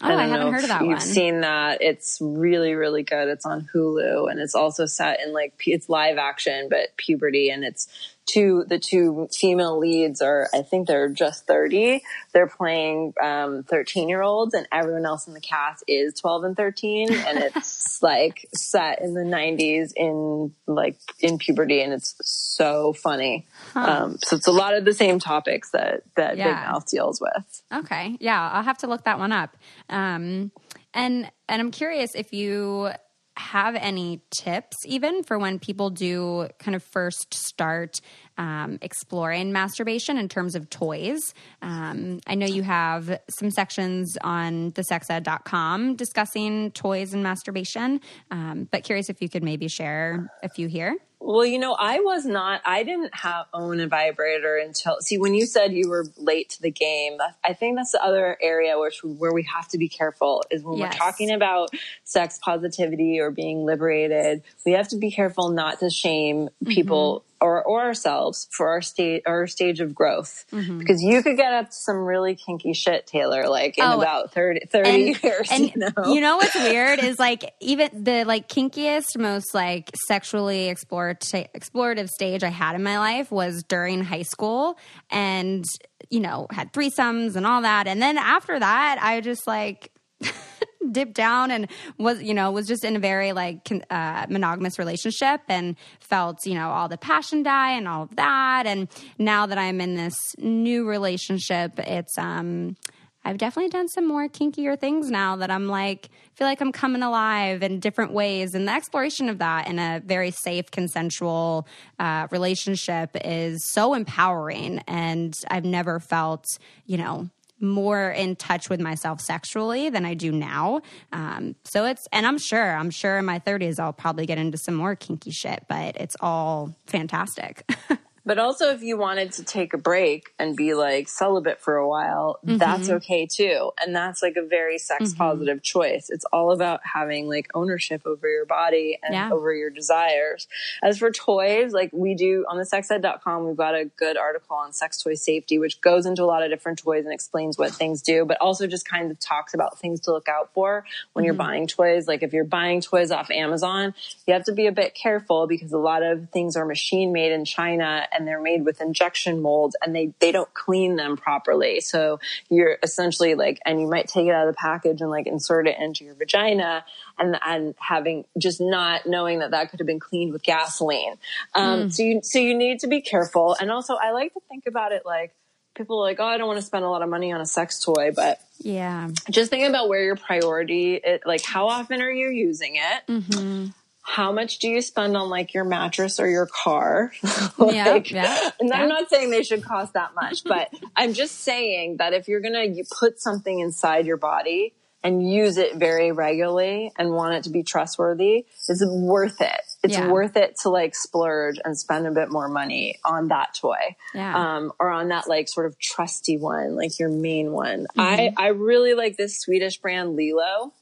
[0.00, 1.00] Oh, I, I haven't heard of that you've one.
[1.00, 1.82] seen that.
[1.82, 3.28] It's really, really good.
[3.28, 7.64] It's on Hulu and it's also set in like, it's live action, but puberty and
[7.64, 7.88] it's
[8.28, 12.02] two the two female leads are I think they're just 30.
[12.32, 16.56] They're playing um, 13 year olds and everyone else in the cast is 12 and
[16.56, 22.92] 13 and it's like set in the 90s in like in puberty and it's so
[22.92, 23.46] funny.
[23.72, 23.80] Huh.
[23.80, 26.44] Um, so it's a lot of the same topics that that yeah.
[26.44, 27.62] Big Mouth deals with.
[27.72, 28.16] Okay.
[28.20, 29.56] Yeah, I'll have to look that one up.
[29.88, 30.52] Um,
[30.94, 32.90] and and I'm curious if you
[33.38, 38.00] have any tips even for when people do kind of first start
[38.36, 41.20] um, exploring masturbation in terms of toys?
[41.62, 48.84] Um, I know you have some sections on thesexed.com discussing toys and masturbation, um, but
[48.84, 50.96] curious if you could maybe share a few here.
[51.20, 55.34] Well, you know, I was not, I didn't have own a vibrator until, see, when
[55.34, 59.02] you said you were late to the game, I think that's the other area which,
[59.02, 60.94] where we have to be careful is when yes.
[60.94, 61.70] we're talking about
[62.04, 67.27] sex positivity or being liberated, we have to be careful not to shame people mm-hmm
[67.40, 70.78] or, or ourselves for our state our stage of growth mm-hmm.
[70.78, 74.32] because you could get up to some really kinky shit taylor like in oh, about
[74.32, 76.12] 30, 30 and, years and you know?
[76.12, 82.08] you know what's weird is like even the like kinkiest most like sexually explored, explorative
[82.08, 84.78] stage i had in my life was during high school
[85.10, 85.64] and
[86.10, 89.92] you know had threesomes and all that and then after that i just like
[90.92, 95.40] dipped down and was you know was just in a very like uh, monogamous relationship
[95.48, 98.88] and felt you know all the passion die and all of that and
[99.18, 102.76] now that i'm in this new relationship it's um
[103.24, 107.02] I've definitely done some more kinkier things now that I'm like, feel like I'm coming
[107.02, 108.54] alive in different ways.
[108.54, 111.66] And the exploration of that in a very safe, consensual
[111.98, 114.78] uh, relationship is so empowering.
[114.86, 116.46] And I've never felt,
[116.86, 117.28] you know,
[117.60, 120.80] more in touch with myself sexually than I do now.
[121.12, 124.58] Um, so it's, and I'm sure, I'm sure in my 30s I'll probably get into
[124.58, 127.68] some more kinky shit, but it's all fantastic.
[128.28, 131.88] But also, if you wanted to take a break and be like celibate for a
[131.88, 132.58] while, mm-hmm.
[132.58, 133.70] that's okay too.
[133.80, 135.16] And that's like a very sex mm-hmm.
[135.16, 135.78] positive mm-hmm.
[135.80, 136.10] choice.
[136.10, 139.30] It's all about having like ownership over your body and yeah.
[139.32, 140.46] over your desires.
[140.82, 144.74] As for toys, like we do on the sexed.com, we've got a good article on
[144.74, 148.02] sex toy safety, which goes into a lot of different toys and explains what things
[148.02, 151.26] do, but also just kind of talks about things to look out for when mm-hmm.
[151.28, 152.06] you're buying toys.
[152.06, 153.94] Like if you're buying toys off Amazon,
[154.26, 157.32] you have to be a bit careful because a lot of things are machine made
[157.32, 161.80] in China and they're made with injection molds and they, they don't clean them properly.
[161.80, 162.18] So
[162.50, 165.68] you're essentially like, and you might take it out of the package and like insert
[165.68, 166.84] it into your vagina
[167.18, 171.14] and, and having just not knowing that that could have been cleaned with gasoline.
[171.54, 171.92] Um, mm.
[171.92, 173.56] so you, so you need to be careful.
[173.60, 175.32] And also I like to think about it like,
[175.74, 177.46] people are like, oh, I don't want to spend a lot of money on a
[177.46, 182.10] sex toy, but yeah, just think about where your priority, it, like how often are
[182.10, 183.06] you using it?
[183.06, 183.68] Mm-hmm
[184.08, 187.12] how much do you spend on like your mattress or your car?
[187.58, 191.40] like, yeah, yeah, and I'm not saying they should cost that much, but I'm just
[191.40, 194.72] saying that if you're going to put something inside your body
[195.04, 199.60] and use it very regularly and want it to be trustworthy, it's worth it.
[199.84, 200.10] It's yeah.
[200.10, 203.94] worth it to like splurge and spend a bit more money on that toy.
[204.14, 204.56] Yeah.
[204.56, 207.86] Um, or on that like sort of trusty one, like your main one.
[207.96, 208.00] Mm-hmm.
[208.00, 210.72] I, I really like this Swedish brand Lelo.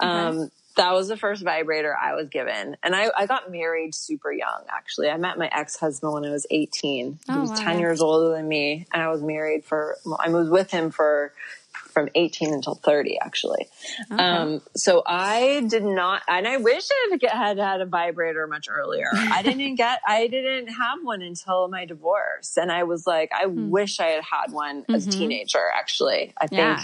[0.00, 2.76] Um, that was the first vibrator I was given.
[2.82, 5.10] And I, I got married super young, actually.
[5.10, 7.18] I met my ex husband when I was 18.
[7.28, 7.56] Oh, he was wow.
[7.56, 8.86] 10 years older than me.
[8.92, 11.32] And I was married for, I was with him for,
[11.72, 13.68] from 18 until 30, actually.
[14.10, 14.22] Okay.
[14.22, 19.08] Um, so I did not, and I wish I had had a vibrator much earlier.
[19.12, 22.56] I didn't get, I didn't have one until my divorce.
[22.56, 23.68] And I was like, I hmm.
[23.68, 25.10] wish I had had one as mm-hmm.
[25.10, 26.32] a teenager, actually.
[26.38, 26.60] I think.
[26.60, 26.82] Yeah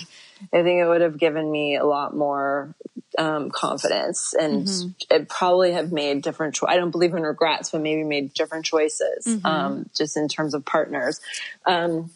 [0.53, 2.75] I think it would have given me a lot more
[3.19, 4.89] um, confidence and mm-hmm.
[5.11, 8.65] it probably have made different cho- I don't believe in regrets, but maybe made different
[8.65, 9.47] choices mm-hmm.
[9.47, 11.21] um, just in terms of partners.
[11.67, 12.11] Um,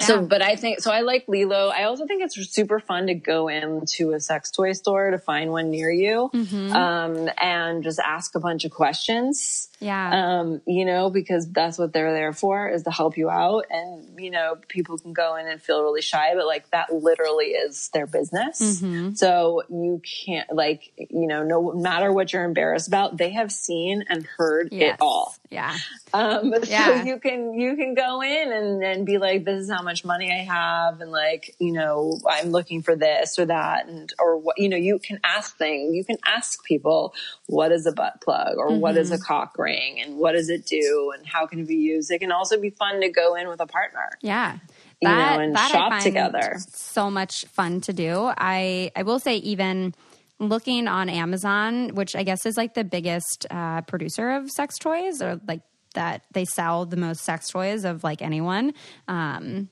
[0.00, 1.70] so, but I think, so I like Lelo.
[1.70, 5.50] I also think it's super fun to go into a sex toy store to find
[5.50, 6.72] one near you, mm-hmm.
[6.72, 9.68] um, and just ask a bunch of questions.
[9.80, 10.40] Yeah.
[10.40, 13.64] Um, you know, because that's what they're there for is to help you out.
[13.70, 17.46] And, you know, people can go in and feel really shy, but like that literally
[17.46, 18.60] is their business.
[18.60, 19.14] Mm-hmm.
[19.14, 24.04] So you can't like, you know, no matter what you're embarrassed about, they have seen
[24.08, 24.94] and heard yes.
[24.94, 25.34] it all.
[25.50, 25.76] Yeah.
[26.14, 27.00] Um, yeah.
[27.00, 30.04] so you can, you can go in and, and be like, this is how much
[30.04, 31.00] money I have.
[31.00, 33.88] And like, you know, I'm looking for this or that.
[33.88, 37.14] And, or what, you know, you can ask things, you can ask people,
[37.46, 38.80] what is a butt plug or mm-hmm.
[38.80, 39.24] what is a mm-hmm.
[39.24, 42.10] cock ring and what does it do and how can it be used?
[42.10, 44.10] It can also be fun to go in with a partner.
[44.20, 44.58] Yeah.
[45.00, 46.56] you that, know, and shop together.
[46.68, 48.30] So much fun to do.
[48.36, 49.94] I I will say even
[50.40, 55.22] looking on Amazon, which I guess is like the biggest uh, producer of sex toys,
[55.22, 55.60] or like
[55.94, 58.74] that they sell the most sex toys of like anyone.
[59.06, 59.68] Um,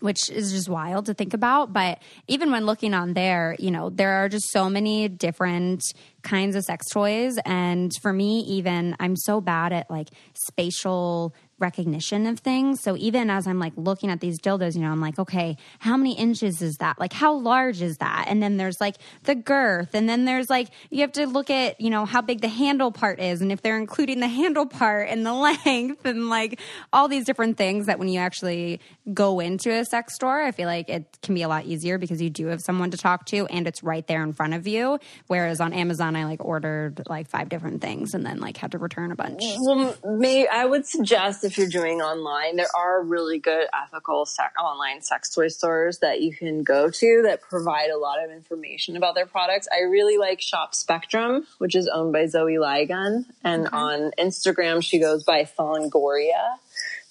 [0.00, 1.72] which is just wild to think about.
[1.72, 5.82] But even when looking on there, you know, there are just so many different
[6.22, 7.38] kinds of sex toys.
[7.44, 12.80] And for me, even, I'm so bad at like spatial recognition of things.
[12.80, 15.96] So even as I'm like looking at these dildos, you know, I'm like, okay, how
[15.96, 16.98] many inches is that?
[16.98, 18.26] Like, how large is that?
[18.28, 19.94] And then there's like the girth.
[19.94, 22.92] And then there's like, you have to look at, you know, how big the handle
[22.92, 25.32] part is and if they're including the handle part and the
[25.64, 26.60] length and like
[26.92, 28.80] all these different things that when you actually
[29.14, 32.20] go into a sex store, I feel like it can be a lot easier because
[32.20, 34.98] you do have someone to talk to and it's right there in front of you.
[35.26, 38.78] Whereas on Amazon, I like ordered like five different things and then like had to
[38.78, 39.40] return a bunch.
[39.60, 44.28] Well, may I would suggest if you're doing online, there are really good ethical
[44.60, 48.96] online sex toy stores that you can go to that provide a lot of information
[48.96, 49.68] about their products.
[49.72, 53.76] I really like Shop Spectrum, which is owned by Zoe Ligon, and okay.
[53.76, 56.56] on Instagram she goes by Thongoria.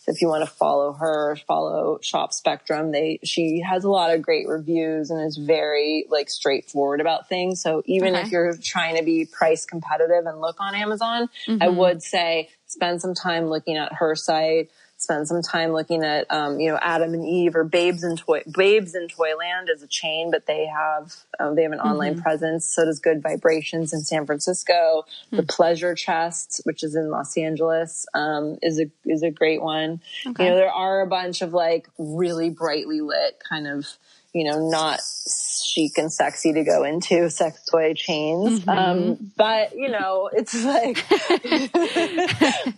[0.05, 2.91] So if you want to follow her, follow Shop Spectrum.
[2.91, 7.59] They she has a lot of great reviews and is very like straightforward about things.
[7.61, 8.23] So even okay.
[8.23, 11.63] if you're trying to be price competitive and look on Amazon, mm-hmm.
[11.63, 16.29] I would say spend some time looking at her site spend some time looking at,
[16.31, 19.87] um, you know, Adam and Eve or Babes in Toy, Babes in Toyland is a
[19.87, 21.89] chain, but they have, um, they have an mm-hmm.
[21.89, 22.69] online presence.
[22.69, 24.73] So does Good Vibrations in San Francisco.
[25.27, 25.35] Mm-hmm.
[25.37, 30.01] The Pleasure Chest, which is in Los Angeles, um, is a, is a great one.
[30.25, 30.45] Okay.
[30.45, 33.85] You know, there are a bunch of like really brightly lit kind of,
[34.35, 34.99] you know, not
[35.63, 38.59] chic and sexy to go into sex toy chains.
[38.59, 38.69] Mm-hmm.
[38.69, 40.97] Um, but you know, it's like,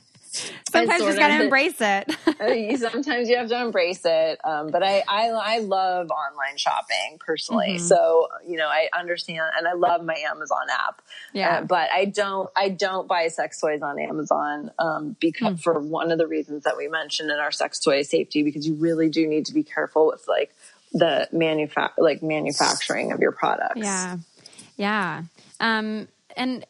[0.70, 2.16] sometimes you just gotta embrace it.
[2.38, 4.40] Uh, sometimes you have to embrace it.
[4.44, 7.78] Um, but I, I, I, love online shopping personally.
[7.78, 7.86] Mm-hmm.
[7.86, 11.02] So, you know, I understand and I love my Amazon app.
[11.34, 11.58] Yeah.
[11.58, 15.62] Uh, but I don't, I don't buy sex toys on Amazon, um, because mm.
[15.62, 18.76] for one of the reasons that we mentioned in our sex toy safety, because you
[18.76, 20.54] really do need to be careful with like
[20.94, 23.78] the manufa- like manufacturing of your products.
[23.78, 24.18] Yeah.
[24.78, 25.24] Yeah.
[25.60, 26.66] Um, and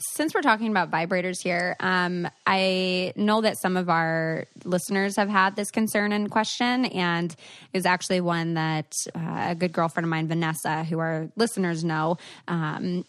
[0.00, 5.28] since we're talking about vibrators here, um, I know that some of our listeners have
[5.28, 10.04] had this concern and question, and it was actually one that uh, a good girlfriend
[10.04, 13.04] of mine, Vanessa, who our listeners know, um,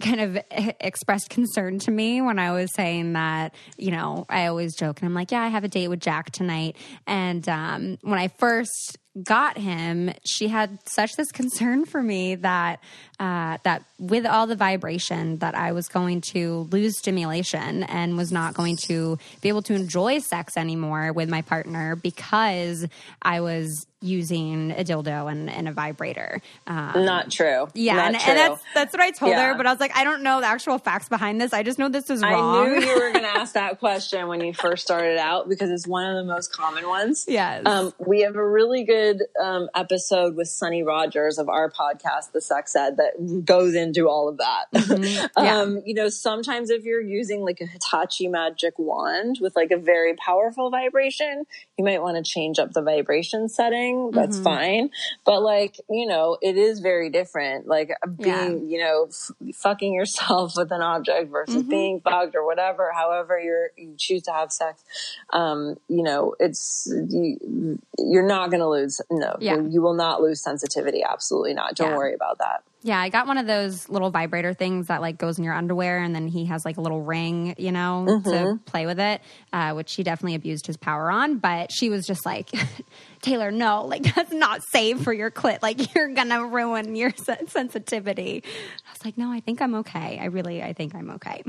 [0.00, 0.38] kind of
[0.80, 5.08] expressed concern to me when I was saying that, you know, I always joke and
[5.08, 6.76] I'm like, yeah, I have a date with Jack tonight.
[7.06, 12.80] And um, when I first got him, she had such this concern for me that
[13.20, 18.32] uh, that with all the vibration that I was going to lose stimulation and was
[18.32, 22.86] not going to be able to enjoy sex anymore with my partner because
[23.22, 26.40] I was using a dildo and, and a vibrator.
[26.66, 27.68] Um, not true.
[27.74, 28.30] Yeah, Not and, true.
[28.32, 29.48] and, that's that's what I told yeah.
[29.48, 29.54] her.
[29.56, 31.52] But I was like, I don't know the actual facts behind this.
[31.52, 32.66] I just know this is wrong.
[32.66, 35.70] I knew you were going to ask that question when you first started out because
[35.70, 37.24] it's one of the most common ones.
[37.26, 37.62] Yes.
[37.66, 42.40] Um, we have a really good um, episode with Sunny Rodgers of our podcast, The
[42.40, 44.64] Sex Ed, that goes into all of that.
[44.74, 45.24] Mm-hmm.
[45.36, 45.60] Yeah.
[45.60, 49.76] um, you know, sometimes if you're using like a Hitachi magic wand with like a
[49.76, 51.44] very powerful vibration,
[51.78, 54.10] you might want to change up the vibration setting.
[54.12, 54.44] That's mm-hmm.
[54.44, 54.90] fine.
[55.24, 57.66] But like, you know, it is very different.
[57.66, 58.76] Like being, yeah.
[58.76, 61.68] you know, f- fucking yourself with an object versus mm-hmm.
[61.68, 64.84] being fucked or whatever, however you're, you choose to have sex.
[65.32, 69.00] Um, you know, it's, you, you're not going to lose.
[69.10, 69.56] No, yeah.
[69.56, 71.02] you, you will not lose sensitivity.
[71.02, 71.74] Absolutely not.
[71.74, 71.96] Don't yeah.
[71.96, 72.62] worry about that.
[72.84, 76.02] Yeah, I got one of those little vibrator things that like goes in your underwear,
[76.02, 78.30] and then he has like a little ring, you know, mm-hmm.
[78.30, 79.22] to play with it,
[79.54, 81.38] uh, which he definitely abused his power on.
[81.38, 82.50] But she was just like,
[83.22, 85.62] Taylor, no, like that's not safe for your clit.
[85.62, 88.44] Like you're gonna ruin your sensitivity.
[88.86, 90.18] I was like, no, I think I'm okay.
[90.20, 91.42] I really, I think I'm okay.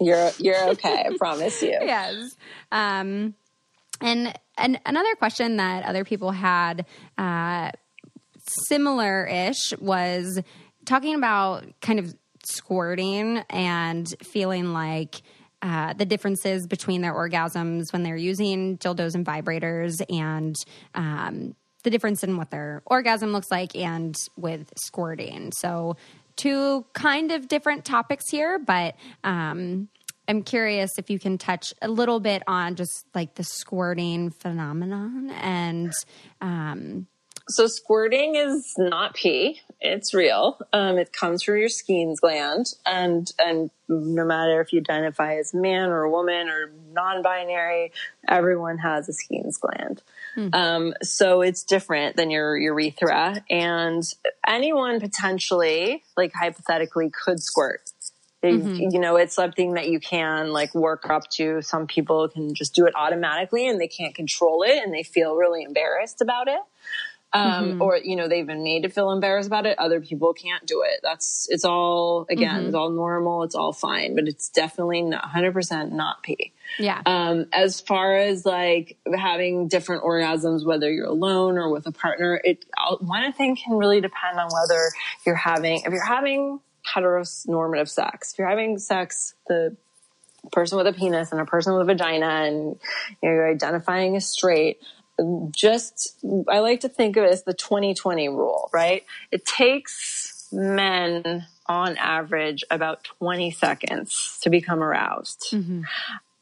[0.00, 1.04] you're you're okay.
[1.10, 1.76] I promise you.
[1.78, 2.24] Yes.
[2.72, 3.34] Um,
[4.00, 6.86] and and another question that other people had.
[7.18, 7.70] Uh,
[8.68, 10.40] similar ish was
[10.84, 12.14] talking about kind of
[12.44, 15.22] squirting and feeling like
[15.62, 20.56] uh, the differences between their orgasms when they're using dildos and vibrators and
[20.94, 25.52] um, the difference in what their orgasm looks like and with squirting.
[25.52, 25.96] So,
[26.36, 29.88] two kind of different topics here, but um,
[30.26, 35.30] I'm curious if you can touch a little bit on just like the squirting phenomenon
[35.30, 35.92] and
[36.40, 37.06] um,
[37.50, 39.60] so squirting is not pee.
[39.80, 40.58] It's real.
[40.72, 45.52] Um, it comes from your Skene's gland, and and no matter if you identify as
[45.52, 47.92] man or a woman or non-binary,
[48.28, 50.02] everyone has a Skene's gland.
[50.36, 50.54] Mm-hmm.
[50.54, 54.02] Um, so it's different than your urethra, and
[54.46, 57.90] anyone potentially, like hypothetically, could squirt.
[58.42, 58.90] Mm-hmm.
[58.90, 61.60] You know, it's something that you can like work up to.
[61.60, 65.36] Some people can just do it automatically and they can't control it and they feel
[65.36, 66.60] really embarrassed about it.
[67.32, 67.82] Um, mm-hmm.
[67.82, 69.78] or, you know, they've been made to feel embarrassed about it.
[69.78, 71.00] Other people can't do it.
[71.02, 72.66] That's, it's all, again, mm-hmm.
[72.66, 73.44] it's all normal.
[73.44, 76.52] It's all fine, but it's definitely not 100% not pee.
[76.78, 77.00] Yeah.
[77.06, 82.40] Um, as far as like having different orgasms, whether you're alone or with a partner,
[82.42, 82.64] it,
[82.98, 84.82] one thing can really depend on whether
[85.24, 88.32] you're having, if you're having heteronormative sex.
[88.32, 89.76] If you're having sex, the
[90.52, 92.56] person with a penis and a person with a vagina and
[93.22, 94.80] you know, you're identifying as straight,
[95.50, 96.18] just,
[96.48, 99.04] I like to think of it as the 2020 rule, right?
[99.30, 105.48] It takes men on average about 20 seconds to become aroused.
[105.52, 105.82] Mm-hmm.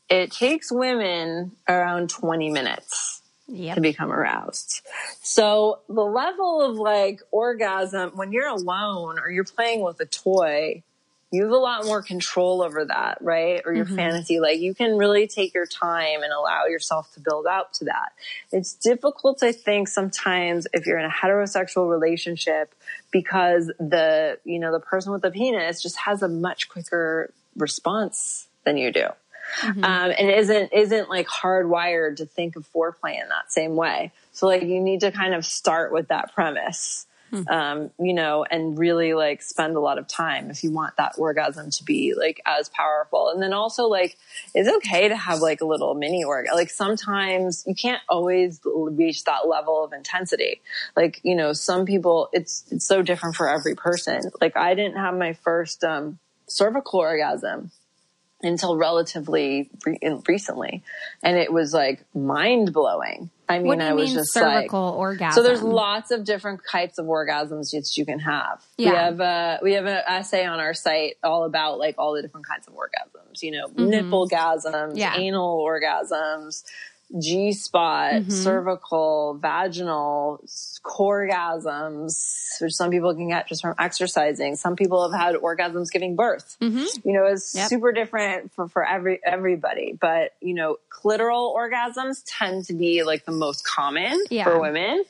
[0.08, 3.74] It takes women around 20 minutes yep.
[3.74, 4.80] to become aroused.
[5.22, 10.82] So the level of like orgasm when you're alone or you're playing with a toy,
[11.30, 13.60] you have a lot more control over that, right?
[13.66, 13.96] Or your mm-hmm.
[13.96, 14.40] fantasy.
[14.40, 18.12] Like you can really take your time and allow yourself to build up to that.
[18.50, 22.74] It's difficult, I think, sometimes if you're in a heterosexual relationship
[23.10, 28.46] because the, you know, the person with the penis just has a much quicker response
[28.64, 29.08] than you do.
[29.62, 29.84] Mm-hmm.
[29.84, 34.12] Um, and isn't isn't like hardwired to think of foreplay in that same way.
[34.32, 37.06] So like you need to kind of start with that premise.
[37.32, 37.48] Mm-hmm.
[37.48, 41.14] Um, you know, and really like spend a lot of time if you want that
[41.18, 43.30] orgasm to be like as powerful.
[43.30, 44.16] And then also like,
[44.54, 46.56] it's okay to have like a little mini orgasm.
[46.56, 50.62] Like sometimes you can't always reach that level of intensity.
[50.96, 54.22] Like, you know, some people, it's, it's so different for every person.
[54.40, 57.70] Like I didn't have my first, um, cervical orgasm
[58.42, 60.82] until relatively re- recently.
[61.22, 63.30] And it was like mind blowing.
[63.48, 65.32] I mean, I was mean just cervical like, orgasm.
[65.32, 68.62] So there's lots of different types of orgasms that you can have.
[68.76, 68.90] Yeah.
[68.90, 72.22] We have a, we have an essay on our site all about like all the
[72.22, 73.88] different kinds of orgasms, you know, mm-hmm.
[74.96, 75.16] yeah.
[75.16, 76.62] anal orgasms,
[77.18, 78.30] G spot, mm-hmm.
[78.30, 80.44] cervical, vaginal,
[80.84, 84.56] orgasms, which some people can get just from exercising.
[84.56, 86.56] Some people have had orgasms giving birth.
[86.60, 87.08] Mm-hmm.
[87.08, 87.68] You know, it's yep.
[87.68, 89.96] super different for, for every, everybody.
[89.98, 94.44] But, you know, clitoral orgasms tend to be like the most common yeah.
[94.44, 95.04] for women,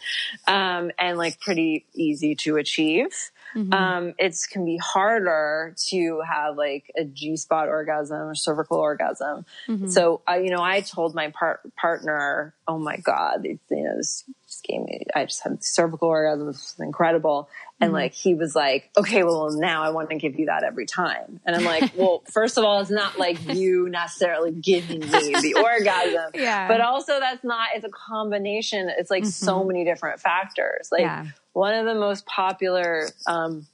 [0.46, 3.12] um, and like pretty easy to achieve.
[3.54, 3.72] Mm-hmm.
[3.72, 9.44] Um, it can be harder to have like a G spot orgasm or cervical orgasm.
[9.68, 9.88] Mm-hmm.
[9.88, 14.24] So, you know, I told my par- partner, oh my God, you know, this
[14.68, 16.46] gave me, I just had cervical orgasm.
[16.46, 17.48] was incredible.
[17.80, 17.94] And mm-hmm.
[17.94, 21.40] like, he was like, okay, well, now I want to give you that every time.
[21.44, 25.06] And I'm like, well, first of all, it's not like you necessarily giving me
[25.40, 26.68] the orgasm, yeah.
[26.68, 28.90] but also that's not, it's a combination.
[28.96, 29.68] It's like so mm-hmm.
[29.68, 30.90] many different factors.
[30.92, 31.26] Like, yeah
[31.58, 33.66] one of the most popular um,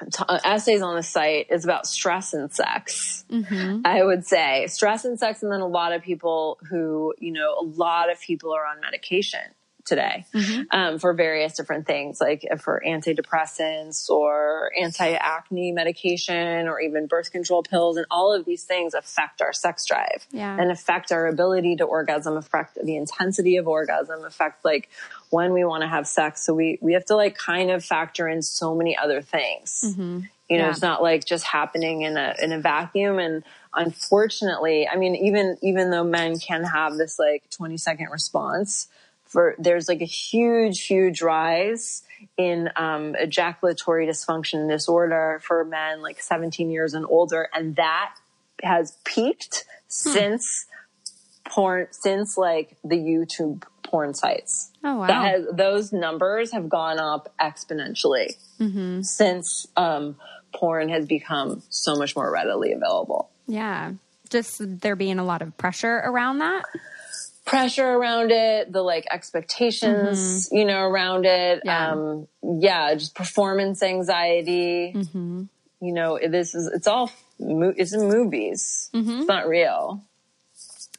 [0.00, 3.24] t- uh, essays on the site is about stress and sex.
[3.30, 3.82] Mm-hmm.
[3.84, 7.54] I would say stress and sex, and then a lot of people who, you know,
[7.60, 9.40] a lot of people are on medication
[9.86, 10.62] today mm-hmm.
[10.72, 17.62] um, for various different things, like for antidepressants or anti-acne medication or even birth control
[17.62, 17.96] pills.
[17.96, 20.56] And all of these things affect our sex drive yeah.
[20.60, 24.90] and affect our ability to orgasm, affect the intensity of orgasm, affect like
[25.30, 26.44] when we want to have sex.
[26.44, 29.84] So we, we have to like kind of factor in so many other things.
[29.86, 30.20] Mm-hmm.
[30.48, 30.70] You know, yeah.
[30.70, 33.18] it's not like just happening in a, in a vacuum.
[33.18, 33.42] And
[33.74, 38.88] unfortunately, I mean, even, even though men can have this like 20 second response,
[39.26, 42.02] for there's like a huge, huge rise
[42.36, 48.14] in um, ejaculatory dysfunction disorder for men like 17 years and older, and that
[48.62, 50.10] has peaked hmm.
[50.10, 50.66] since
[51.44, 54.70] porn, since like the YouTube porn sites.
[54.82, 55.06] Oh wow!
[55.06, 59.02] Has, those numbers have gone up exponentially mm-hmm.
[59.02, 60.16] since um,
[60.54, 63.28] porn has become so much more readily available.
[63.46, 63.92] Yeah,
[64.30, 66.64] just there being a lot of pressure around that
[67.46, 70.56] pressure around it, the like expectations, mm-hmm.
[70.56, 71.62] you know, around it.
[71.64, 71.92] Yeah.
[71.92, 74.92] Um, yeah, just performance anxiety.
[74.94, 75.44] Mm-hmm.
[75.80, 78.90] You know, this is, it's all, it's in movies.
[78.92, 79.10] Mm-hmm.
[79.20, 80.02] It's not real.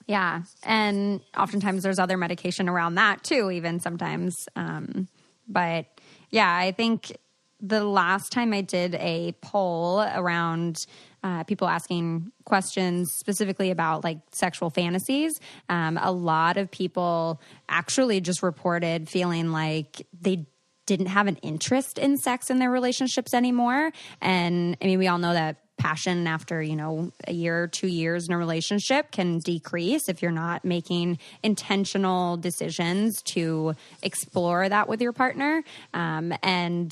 [0.08, 0.44] Yeah.
[0.64, 4.48] And oftentimes there's other medication around that too, even sometimes.
[4.56, 5.10] Um,
[5.50, 5.86] but
[6.32, 7.18] yeah, I think
[7.60, 10.86] the last time I did a poll around
[11.24, 15.40] uh, people asking questions specifically about like sexual fantasies.
[15.70, 20.46] Um, a lot of people actually just reported feeling like they
[20.86, 23.92] didn't have an interest in sex in their relationships anymore.
[24.22, 27.88] And I mean, we all know that passion after you know a year or two
[27.88, 34.90] years in a relationship can decrease if you're not making intentional decisions to explore that
[34.90, 35.64] with your partner.
[35.94, 36.92] Um, and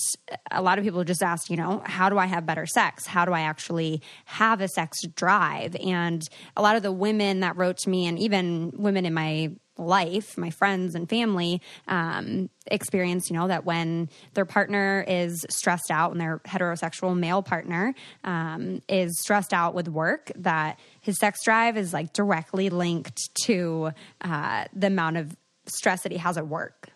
[0.52, 3.06] a lot of people just ask you know how do i have better sex?
[3.06, 5.76] How do i actually have a sex drive?
[5.76, 9.52] And a lot of the women that wrote to me and even women in my
[9.78, 15.92] life, my friends and family, um, experience, you know, that when their partner is stressed
[15.92, 21.44] out and their heterosexual male partner um, is stressed out with work, that his sex
[21.44, 25.36] drive is like directly linked to uh, the amount of
[25.68, 26.90] stress that he has at work.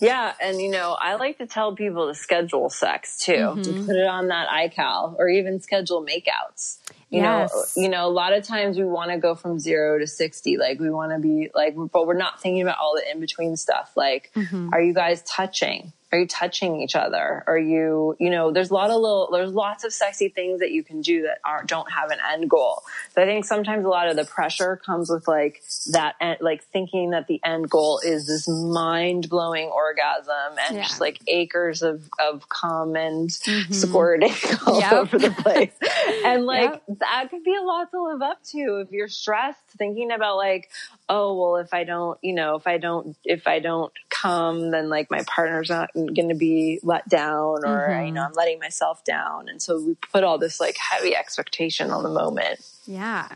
[0.00, 3.62] Yeah, and you know, I like to tell people to schedule sex too, mm-hmm.
[3.62, 6.78] to put it on that iCal or even schedule makeouts.
[7.10, 7.76] You yes.
[7.76, 10.56] know, you know, a lot of times we want to go from zero to 60.
[10.58, 13.56] Like we want to be like, but we're not thinking about all the in between
[13.56, 13.92] stuff.
[13.96, 14.72] Like, mm-hmm.
[14.72, 15.92] are you guys touching?
[16.12, 17.44] Are you touching each other?
[17.46, 20.72] Are you, you know, there's a lot of little, there's lots of sexy things that
[20.72, 22.82] you can do that aren't, don't have an end goal.
[23.14, 27.10] But I think sometimes a lot of the pressure comes with like that, like thinking
[27.10, 30.82] that the end goal is this mind blowing orgasm and yeah.
[30.82, 33.72] just like acres of, of cum and mm-hmm.
[33.72, 34.34] squirting
[34.66, 34.92] all yep.
[34.92, 35.72] over the place.
[36.24, 36.98] and like yep.
[37.00, 40.70] That could be a lot to live up to if you're stressed thinking about like,
[41.08, 44.88] oh, well, if I don't, you know, if I don't, if I don't come, then
[44.88, 48.06] like my partner's not going to be let down or, mm-hmm.
[48.06, 49.48] you know, I'm letting myself down.
[49.48, 52.60] And so we put all this like heavy expectation on the moment.
[52.86, 53.28] Yeah.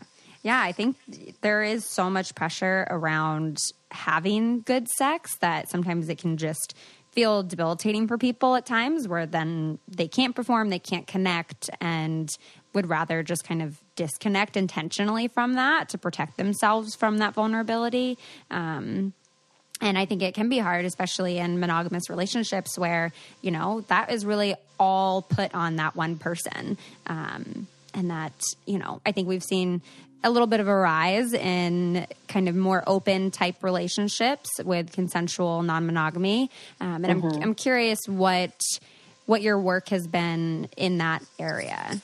[0.43, 0.61] Yeah.
[0.61, 0.97] I think
[1.41, 3.59] there is so much pressure around
[3.91, 6.75] having good sex that sometimes it can just
[7.15, 12.29] feel debilitating for people at times where then they can't perform, they can't connect, and
[12.75, 18.17] would rather just kind of disconnect intentionally from that to protect themselves from that vulnerability.
[18.51, 19.13] Um,
[19.81, 23.11] and I think it can be hard, especially in monogamous relationships where,
[23.41, 26.77] you know, that is really all put on that one person.
[27.07, 28.33] Um, and that,
[28.65, 29.81] you know, I think we've seen
[30.23, 35.61] a little bit of a rise in kind of more open type relationships with consensual
[35.61, 36.49] non monogamy.
[36.81, 37.37] Um, and mm-hmm.
[37.37, 38.59] I'm, I'm curious what
[39.27, 42.01] what your work has been in that area.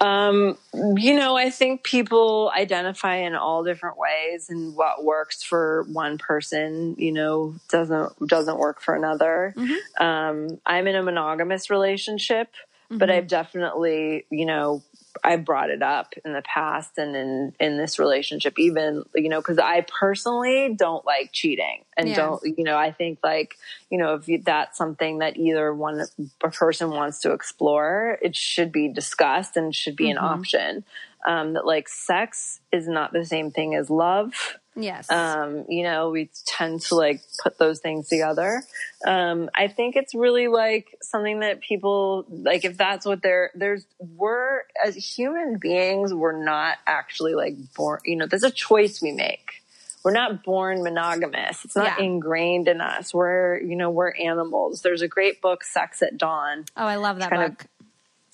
[0.00, 5.84] Um, you know, I think people identify in all different ways, and what works for
[5.92, 9.54] one person, you know, doesn't doesn't work for another.
[9.56, 10.02] Mm-hmm.
[10.04, 12.48] Um, I'm in a monogamous relationship,
[12.90, 12.98] mm-hmm.
[12.98, 14.82] but I've definitely, you know,
[15.24, 19.40] I brought it up in the past and in in this relationship, even you know,
[19.40, 22.16] because I personally don't like cheating and yeah.
[22.16, 23.56] don't you know, I think like
[23.90, 26.02] you know, if that's something that either one
[26.42, 30.18] a person wants to explore, it should be discussed and should be mm-hmm.
[30.18, 30.84] an option.
[31.26, 34.32] Um, that like sex is not the same thing as love.
[34.76, 35.10] Yes.
[35.10, 38.62] Um, you know, we tend to like put those things together.
[39.06, 43.86] Um, I think it's really like something that people like if that's what they're there's
[43.98, 49.12] we're as human beings, we're not actually like born, you know, there's a choice we
[49.12, 49.62] make.
[50.04, 51.64] We're not born monogamous.
[51.64, 52.04] It's not yeah.
[52.04, 53.12] ingrained in us.
[53.12, 54.82] We're, you know, we're animals.
[54.82, 56.64] There's a great book, Sex at Dawn.
[56.76, 57.62] Oh, I love that book.
[57.62, 57.68] Of,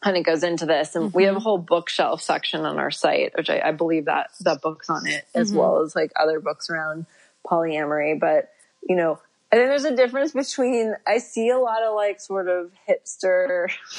[0.04, 1.16] and of goes into this and mm-hmm.
[1.16, 1.44] we have a mm-hmm.
[1.44, 5.26] whole bookshelf section on our site which i, I believe that that book's on it
[5.34, 5.58] as mm-hmm.
[5.58, 7.06] well as like other books around
[7.46, 8.50] polyamory but
[8.88, 9.18] you know
[9.52, 13.68] I think there's a difference between I see a lot of like sort of hipster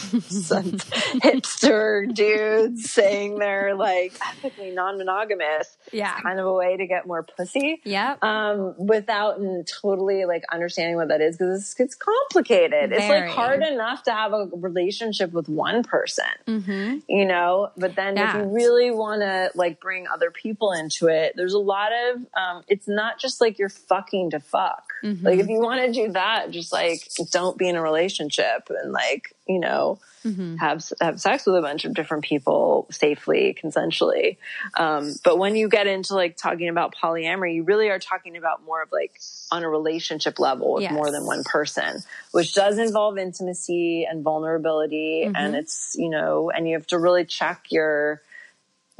[1.21, 5.77] hipster dudes saying they're like ethically non-monogamous.
[5.91, 6.13] Yeah.
[6.13, 7.81] It's kind of a way to get more pussy.
[7.83, 8.15] Yeah.
[8.23, 9.39] Um, without
[9.81, 12.89] totally like understanding what that is because it's, it's, complicated.
[12.89, 13.03] Very.
[13.03, 16.97] It's like hard enough to have a relationship with one person, mm-hmm.
[17.07, 18.39] you know, but then yeah.
[18.39, 22.25] if you really want to like bring other people into it, there's a lot of,
[22.35, 24.93] um, it's not just like you're fucking to fuck.
[25.03, 25.23] Mm-hmm.
[25.23, 28.91] Like if you want to do that, just like don't be in a relationship and
[28.91, 30.55] like, you know, mm-hmm.
[30.55, 34.37] have, have sex with a bunch of different people safely, consensually.
[34.77, 38.63] Um, but when you get into like talking about polyamory, you really are talking about
[38.63, 39.19] more of like
[39.51, 40.93] on a relationship level with yes.
[40.93, 41.99] more than one person,
[42.31, 45.23] which does involve intimacy and vulnerability.
[45.25, 45.35] Mm-hmm.
[45.35, 48.21] And it's, you know, and you have to really check your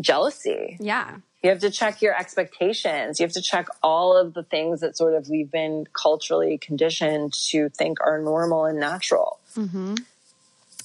[0.02, 0.78] jealousy.
[0.80, 1.18] Yeah.
[1.44, 3.20] You have to check your expectations.
[3.20, 7.34] You have to check all of the things that sort of we've been culturally conditioned
[7.50, 9.40] to think are normal and natural.
[9.56, 9.96] Mm-hmm.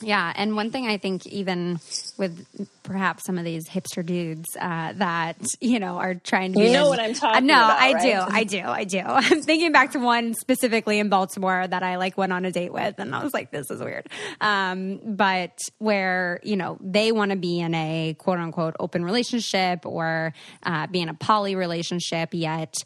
[0.00, 1.80] Yeah, and one thing I think even
[2.16, 2.46] with
[2.82, 6.88] perhaps some of these hipster dudes uh, that you know are trying to you know
[6.88, 7.80] what I'm talking uh, no, about.
[7.80, 8.02] I right?
[8.02, 9.00] do, I do, I do.
[9.04, 12.72] I'm thinking back to one specifically in Baltimore that I like went on a date
[12.72, 14.08] with, and I was like, this is weird.
[14.40, 19.84] Um, but where you know they want to be in a quote unquote open relationship
[19.84, 20.32] or
[20.62, 22.76] uh, be in a poly relationship, yet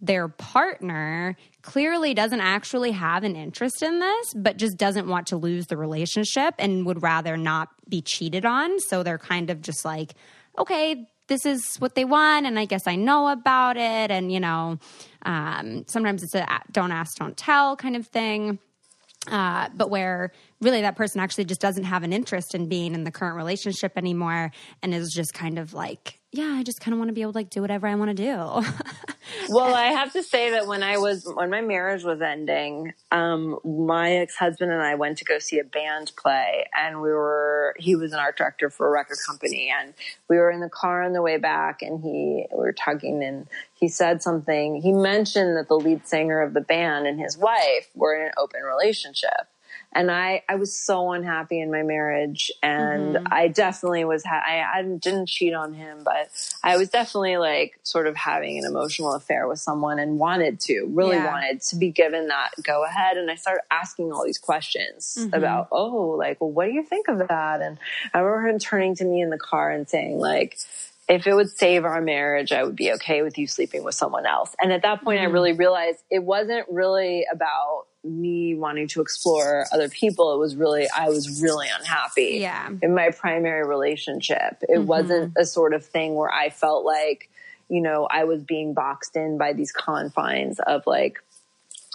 [0.00, 5.36] their partner clearly doesn't actually have an interest in this, but just doesn't want to
[5.36, 8.80] lose the relationship and would rather not be cheated on.
[8.80, 10.14] So they're kind of just like,
[10.58, 14.10] okay, this is what they want, and I guess I know about it.
[14.10, 14.78] And, you know,
[15.22, 18.58] um, sometimes it's a don't ask, don't tell kind of thing.
[19.30, 23.04] Uh, but where really that person actually just doesn't have an interest in being in
[23.04, 24.50] the current relationship anymore
[24.82, 27.32] and is just kind of like yeah, I just kind of want to be able
[27.32, 28.36] to like do whatever I want to do.
[29.48, 33.58] well, I have to say that when I was when my marriage was ending, um,
[33.64, 37.74] my ex husband and I went to go see a band play, and we were
[37.78, 39.92] he was an art director for a record company, and
[40.28, 43.48] we were in the car on the way back, and he we were tugging, and
[43.74, 44.80] he said something.
[44.80, 48.32] He mentioned that the lead singer of the band and his wife were in an
[48.38, 49.48] open relationship
[49.92, 53.26] and I, I was so unhappy in my marriage and mm-hmm.
[53.28, 56.30] I definitely was, ha- I, I didn't cheat on him, but
[56.62, 60.86] I was definitely like sort of having an emotional affair with someone and wanted to,
[60.90, 61.32] really yeah.
[61.32, 63.16] wanted to be given that go ahead.
[63.16, 65.34] And I started asking all these questions mm-hmm.
[65.34, 67.60] about, oh, like, well, what do you think of that?
[67.60, 67.78] And
[68.14, 70.56] I remember him turning to me in the car and saying like,
[71.10, 74.26] if it would save our marriage, I would be okay with you sleeping with someone
[74.26, 74.54] else.
[74.62, 75.28] And at that point, mm-hmm.
[75.28, 80.32] I really realized it wasn't really about me wanting to explore other people.
[80.32, 82.70] It was really, I was really unhappy yeah.
[82.80, 84.62] in my primary relationship.
[84.62, 84.86] It mm-hmm.
[84.86, 87.28] wasn't a sort of thing where I felt like,
[87.68, 91.18] you know, I was being boxed in by these confines of like,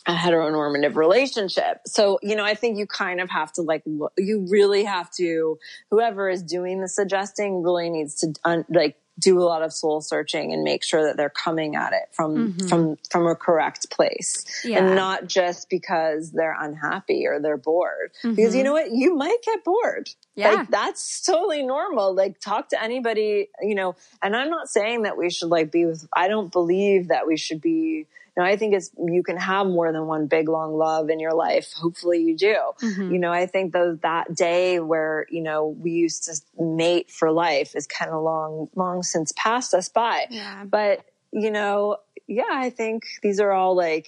[0.08, 1.80] a heteronormative relationship.
[1.88, 5.58] So, you know, I think you kind of have to like, you really have to,
[5.90, 10.02] whoever is doing the suggesting really needs to un, like do a lot of soul
[10.02, 12.68] searching and make sure that they're coming at it from mm-hmm.
[12.68, 14.80] from from a correct place yeah.
[14.80, 18.36] and not just because they're unhappy or they're bored mm-hmm.
[18.36, 22.70] because you know what you might get bored yeah like, that's totally normal like talk
[22.70, 26.28] to anybody you know and i'm not saying that we should like be with i
[26.28, 28.06] don't believe that we should be
[28.38, 31.34] know, I think it's, you can have more than one big long love in your
[31.34, 31.72] life.
[31.74, 32.56] Hopefully you do.
[32.82, 33.14] Mm-hmm.
[33.14, 37.32] You know, I think those, that day where, you know, we used to mate for
[37.32, 40.26] life is kind of long, long since passed us by.
[40.30, 40.66] Yeah.
[40.66, 44.08] But, you know, yeah, I think these are all like,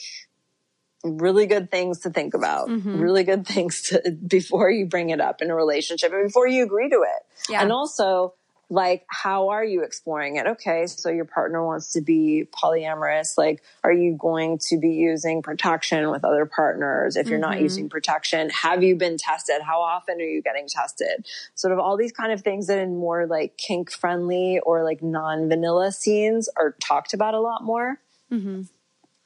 [1.04, 3.00] really good things to think about, mm-hmm.
[3.00, 6.64] really good things to, before you bring it up in a relationship and before you
[6.64, 7.50] agree to it.
[7.50, 7.62] Yeah.
[7.62, 8.34] And also,
[8.70, 10.46] like how are you exploring it?
[10.46, 13.38] Okay so your partner wants to be polyamorous.
[13.38, 17.52] Like are you going to be using protection with other partners if you're mm-hmm.
[17.52, 18.50] not using protection?
[18.50, 19.62] Have you been tested?
[19.62, 21.26] How often are you getting tested?
[21.56, 25.02] Sort of all these kind of things that in more like kink friendly or like
[25.02, 28.00] non vanilla scenes are talked about a lot more.
[28.32, 28.64] Mm-hmm.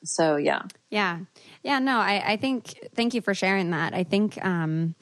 [0.03, 0.63] so yeah.
[0.91, 1.19] Yeah.
[1.63, 3.95] Yeah no I, I think thank you for sharing that.
[3.95, 4.93] I think um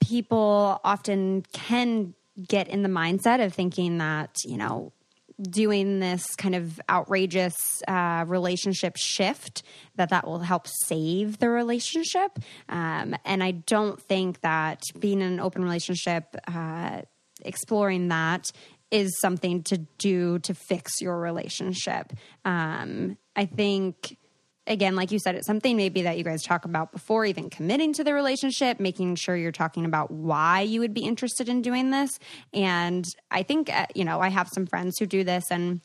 [0.00, 2.14] people often can
[2.46, 4.92] get in the mindset of thinking that, you know,
[5.42, 9.62] doing this kind of outrageous uh, relationship shift
[9.96, 12.38] that that will help save the relationship.
[12.68, 17.02] Um, and i don't think that being in an open relationship uh,
[17.44, 18.50] exploring that
[18.90, 22.12] is something to do to fix your relationship.
[22.44, 24.16] Um, i think
[24.66, 27.92] again, like you said, it's something maybe that you guys talk about before even committing
[27.94, 31.90] to the relationship, making sure you're talking about why you would be interested in doing
[31.90, 32.18] this.
[32.52, 35.80] And I think, uh, you know, I have some friends who do this and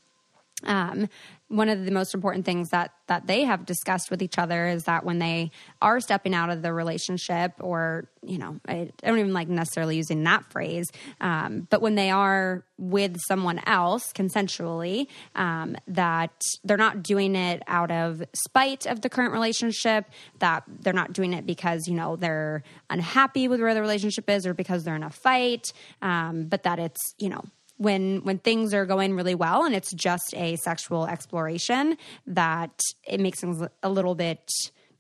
[0.64, 1.10] um,
[1.52, 4.86] one of the most important things that that they have discussed with each other is
[4.86, 9.34] that when they are stepping out of the relationship, or you know, I, don't even
[9.34, 10.90] like necessarily using that phrase,
[11.20, 16.32] um, but when they are with someone else consensually, um, that
[16.64, 20.06] they're not doing it out of spite of the current relationship,
[20.40, 24.48] that they're not doing it because you know they're unhappy with where the relationship is,
[24.48, 27.44] or because they're in a fight, um, but that it's you know
[27.82, 33.20] when when things are going really well and it's just a sexual exploration that it
[33.20, 34.52] makes things a little bit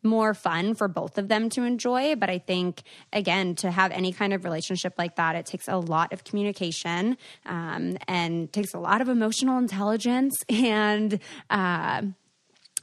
[0.04, 2.16] more fun for both of them to enjoy.
[2.16, 2.82] But I think,
[3.14, 7.18] again, to have any kind of relationship like that, it takes a lot of communication
[7.46, 11.20] um, and takes a lot of emotional intelligence and
[11.52, 12.02] uh,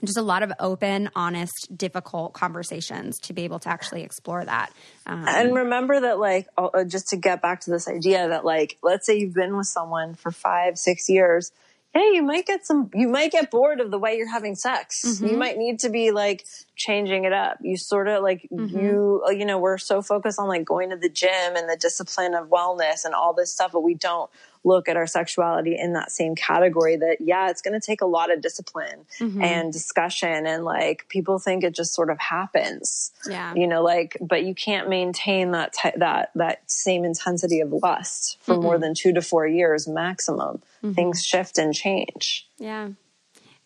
[0.05, 4.73] just a lot of open, honest, difficult conversations to be able to actually explore that.
[5.07, 8.79] Um, and remember that, like, uh, just to get back to this idea that, like,
[8.83, 11.53] let's say you've been with someone for five, six years.
[11.95, 15.05] Hey, you might get some, you might get bored of the way you're having sex.
[15.05, 15.27] Mm-hmm.
[15.27, 16.45] You might need to be like
[16.77, 17.59] changing it up.
[17.63, 18.79] You sort of like mm-hmm.
[18.79, 22.35] you you know we're so focused on like going to the gym and the discipline
[22.35, 24.31] of wellness and all this stuff, but we don't
[24.65, 28.07] look at our sexuality in that same category that yeah it's going to take a
[28.07, 29.43] lot of discipline mm-hmm.
[29.43, 34.17] and discussion and like people think it just sort of happens yeah you know like
[34.21, 38.63] but you can't maintain that t- that that same intensity of lust for mm-hmm.
[38.63, 40.93] more than 2 to 4 years maximum mm-hmm.
[40.93, 42.89] things shift and change yeah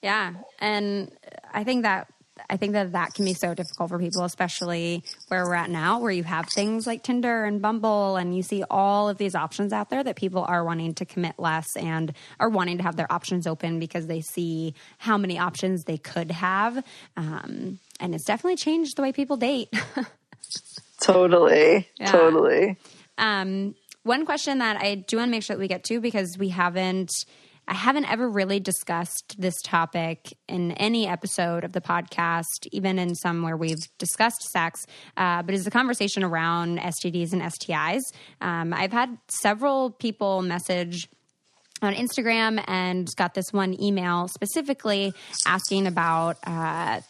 [0.03, 1.11] yeah and
[1.53, 2.09] i think that
[2.49, 6.01] I think that that can be so difficult for people, especially where we're at now,
[6.01, 9.73] where you have things like Tinder and Bumble, and you see all of these options
[9.73, 13.11] out there that people are wanting to commit less and are wanting to have their
[13.13, 16.85] options open because they see how many options they could have.
[17.17, 19.69] Um, and it's definitely changed the way people date.
[21.01, 21.89] totally.
[21.99, 22.11] Yeah.
[22.11, 22.77] Totally.
[23.19, 26.37] Um, one question that I do want to make sure that we get to because
[26.37, 27.11] we haven't
[27.69, 33.15] I haven't ever really discussed this topic in any episode of the podcast, even in
[33.15, 34.85] some where we've discussed sex,
[35.17, 38.01] uh, but it's a conversation around STDs and STIs.
[38.41, 41.09] Um, I've had several people message
[41.83, 45.13] on Instagram and got this one email specifically
[45.47, 47.01] asking about uh,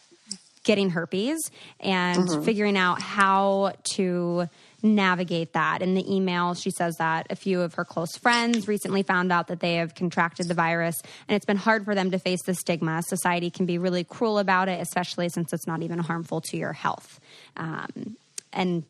[0.65, 1.51] getting herpes
[1.81, 2.43] and mm-hmm.
[2.43, 4.49] figuring out how to
[4.83, 5.83] navigate that.
[5.83, 9.49] In the email, she says that a few of her close friends recently found out
[9.49, 12.55] that they have contracted the virus, and it's been hard for them to face the
[12.55, 13.03] stigma.
[13.03, 16.73] Society can be really cruel about it, especially since it's not even harmful to your
[16.73, 17.21] health.
[17.57, 18.17] Um,
[18.53, 18.85] and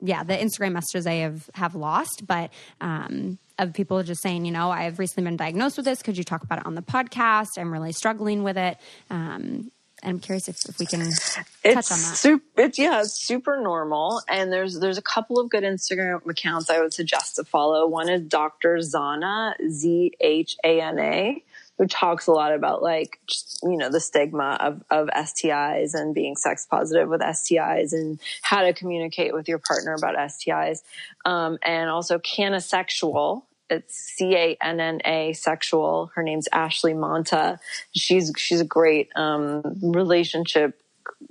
[0.00, 4.52] yeah, the Instagram messages I have have lost, but um, of people just saying, you
[4.52, 6.02] know, I've recently been diagnosed with this.
[6.02, 7.58] Could you talk about it on the podcast?
[7.58, 8.78] I'm really struggling with it.
[9.10, 9.70] Um,
[10.02, 12.16] I'm curious if, if we can touch it's on that.
[12.16, 14.22] Super, it's, yeah, it's super normal.
[14.28, 17.86] And there's there's a couple of good Instagram accounts I would suggest to follow.
[17.86, 18.76] One is Dr.
[18.76, 21.42] Zhana, Z H A N A,
[21.78, 26.14] who talks a lot about like just, you know the stigma of of STIs and
[26.14, 30.82] being sex positive with STIs and how to communicate with your partner about STIs,
[31.24, 36.10] um, and also Canna-Sexual it's C A N N A sexual.
[36.14, 37.58] Her name's Ashley Manta.
[37.94, 40.80] She's she's a great um, relationship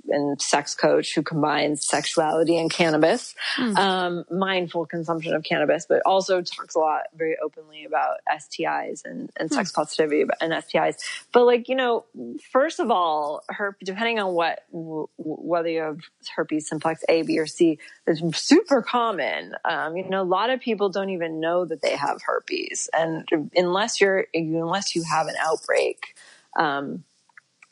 [0.08, 3.76] and sex coach who combines sexuality and cannabis, mm.
[3.76, 9.30] um, mindful consumption of cannabis, but also talks a lot very openly about STIs and,
[9.36, 9.54] and mm.
[9.54, 10.96] sex positivity and STIs.
[11.32, 12.04] But like, you know,
[12.52, 15.98] first of all, her, depending on what, w- whether you have
[16.34, 19.54] herpes simplex A, B, or C, is super common.
[19.64, 22.88] Um, you know, a lot of people don't even know that they have herpes.
[22.92, 26.14] And unless you're, unless you have an outbreak,
[26.58, 27.04] um,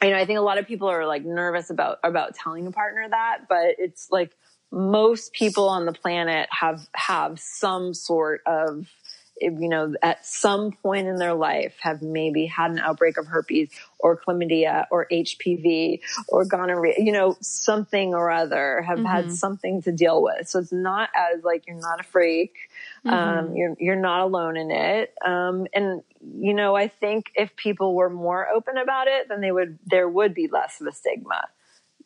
[0.02, 2.70] you know, I think a lot of people are like nervous about about telling a
[2.70, 4.32] partner that, but it's like
[4.70, 8.86] most people on the planet have have some sort of
[9.40, 13.70] you know, at some point in their life have maybe had an outbreak of herpes
[13.98, 19.06] or chlamydia or HPV or gonorrhea, you know, something or other have mm-hmm.
[19.06, 20.48] had something to deal with.
[20.48, 22.54] So it's not as like you're not a freak.
[23.04, 23.38] Um, mm-hmm.
[23.38, 25.14] Um, you're, you're not alone in it.
[25.24, 29.52] Um, and, you know, I think if people were more open about it, then they
[29.52, 31.42] would, there would be less of a stigma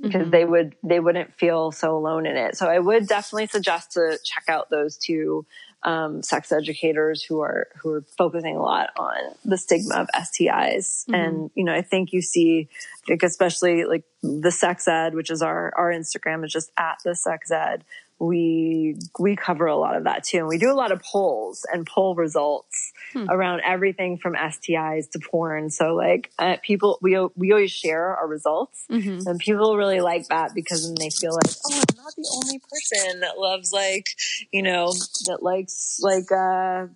[0.00, 0.30] because mm-hmm.
[0.30, 2.56] they would, they wouldn't feel so alone in it.
[2.56, 5.46] So I would definitely suggest to check out those two
[5.82, 11.06] um, sex educators who are who are focusing a lot on the stigma of STIs.
[11.06, 11.14] Mm-hmm.
[11.14, 12.68] And you know, I think you see,
[13.08, 17.14] like especially like the sex ed, which is our our Instagram is just at the
[17.14, 17.84] sex ed
[18.20, 21.66] we we cover a lot of that too and we do a lot of polls
[21.72, 23.24] and poll results hmm.
[23.30, 28.28] around everything from STIs to porn so like uh, people we we always share our
[28.28, 29.26] results mm-hmm.
[29.26, 32.58] and people really like that because then they feel like oh I'm not the only
[32.58, 34.10] person that loves like
[34.52, 34.92] you know
[35.24, 36.88] that likes like uh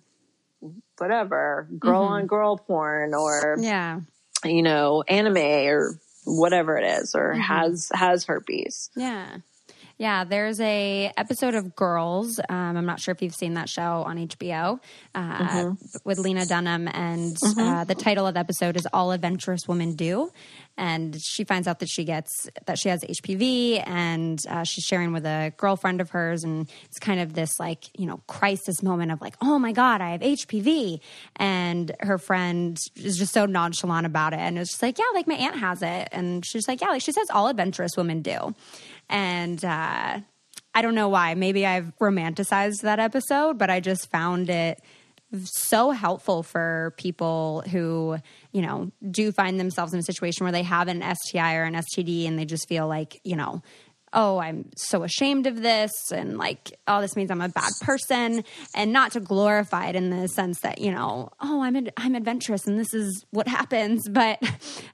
[0.99, 2.13] whatever girl mm-hmm.
[2.13, 4.01] on girl porn or yeah
[4.43, 7.41] you know anime or whatever it is or mm-hmm.
[7.41, 9.37] has has herpes yeah
[9.97, 12.39] yeah, there's a episode of Girls.
[12.49, 14.79] Um, I'm not sure if you've seen that show on HBO
[15.13, 15.97] uh, mm-hmm.
[16.03, 17.59] with Lena Dunham, and mm-hmm.
[17.59, 20.31] uh, the title of the episode is "All Adventurous Women Do."
[20.77, 25.13] And she finds out that she gets that she has HPV, and uh, she's sharing
[25.13, 29.11] with a girlfriend of hers, and it's kind of this like you know crisis moment
[29.11, 30.99] of like, oh my god, I have HPV,
[31.37, 35.27] and her friend is just so nonchalant about it, and it's just like, yeah, like
[35.27, 38.53] my aunt has it, and she's like, yeah, like she says all adventurous women do.
[39.09, 40.19] And uh,
[40.73, 41.35] I don't know why.
[41.35, 44.81] Maybe I've romanticized that episode, but I just found it
[45.45, 48.17] so helpful for people who,
[48.51, 51.75] you know, do find themselves in a situation where they have an STI or an
[51.75, 53.61] STD and they just feel like, you know,
[54.15, 58.43] oh, I'm so ashamed of this, and like, oh, this means I'm a bad person,
[58.73, 62.15] and not to glorify it in the sense that you know, oh, I'm ad- I'm
[62.15, 64.41] adventurous, and this is what happens, but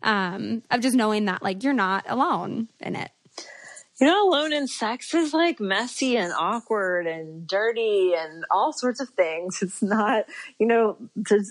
[0.02, 3.12] um, of just knowing that like you're not alone in it.
[4.02, 9.00] You know, alone in sex is like messy and awkward and dirty and all sorts
[9.00, 9.60] of things.
[9.72, 10.26] It's not,
[10.58, 10.98] you know,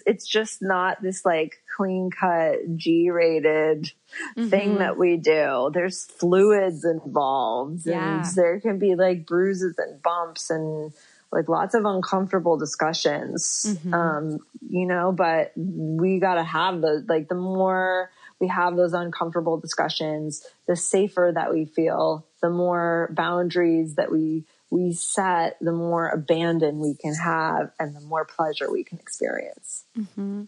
[0.04, 3.92] it's just not this like clean cut G rated
[4.36, 4.48] mm-hmm.
[4.48, 5.70] thing that we do.
[5.72, 8.24] There's fluids involved yeah.
[8.24, 10.92] and there can be like bruises and bumps and
[11.30, 13.66] like lots of uncomfortable discussions.
[13.68, 13.94] Mm-hmm.
[13.94, 14.38] Um,
[14.68, 18.10] you know, but we got to have the, like the more,
[18.40, 24.44] we have those uncomfortable discussions, the safer that we feel, the more boundaries that we
[24.70, 29.84] we set, the more abandon we can have, and the more pleasure we can experience.
[29.98, 30.44] Mm-hmm.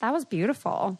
[0.00, 0.98] That was beautiful.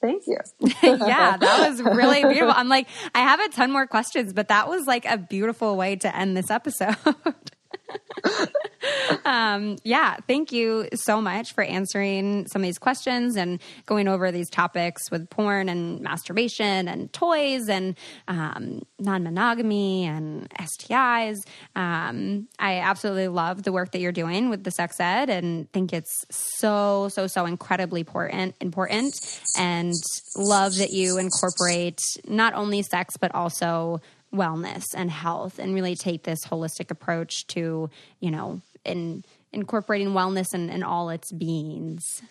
[0.00, 0.38] Thank you.
[0.82, 2.52] yeah, that was really beautiful.
[2.54, 5.96] I'm like, I have a ton more questions, but that was like a beautiful way
[5.96, 6.96] to end this episode.
[9.24, 14.30] um, yeah, thank you so much for answering some of these questions and going over
[14.30, 17.96] these topics with porn and masturbation and toys and
[18.28, 21.36] um, non monogamy and STIs.
[21.76, 25.92] Um, I absolutely love the work that you're doing with the sex ed and think
[25.92, 29.14] it's so, so, so incredibly important, important
[29.58, 29.92] and
[30.36, 34.00] love that you incorporate not only sex, but also
[34.34, 37.88] wellness and health and really take this holistic approach to,
[38.20, 42.22] you know, in incorporating wellness in, in all its beings.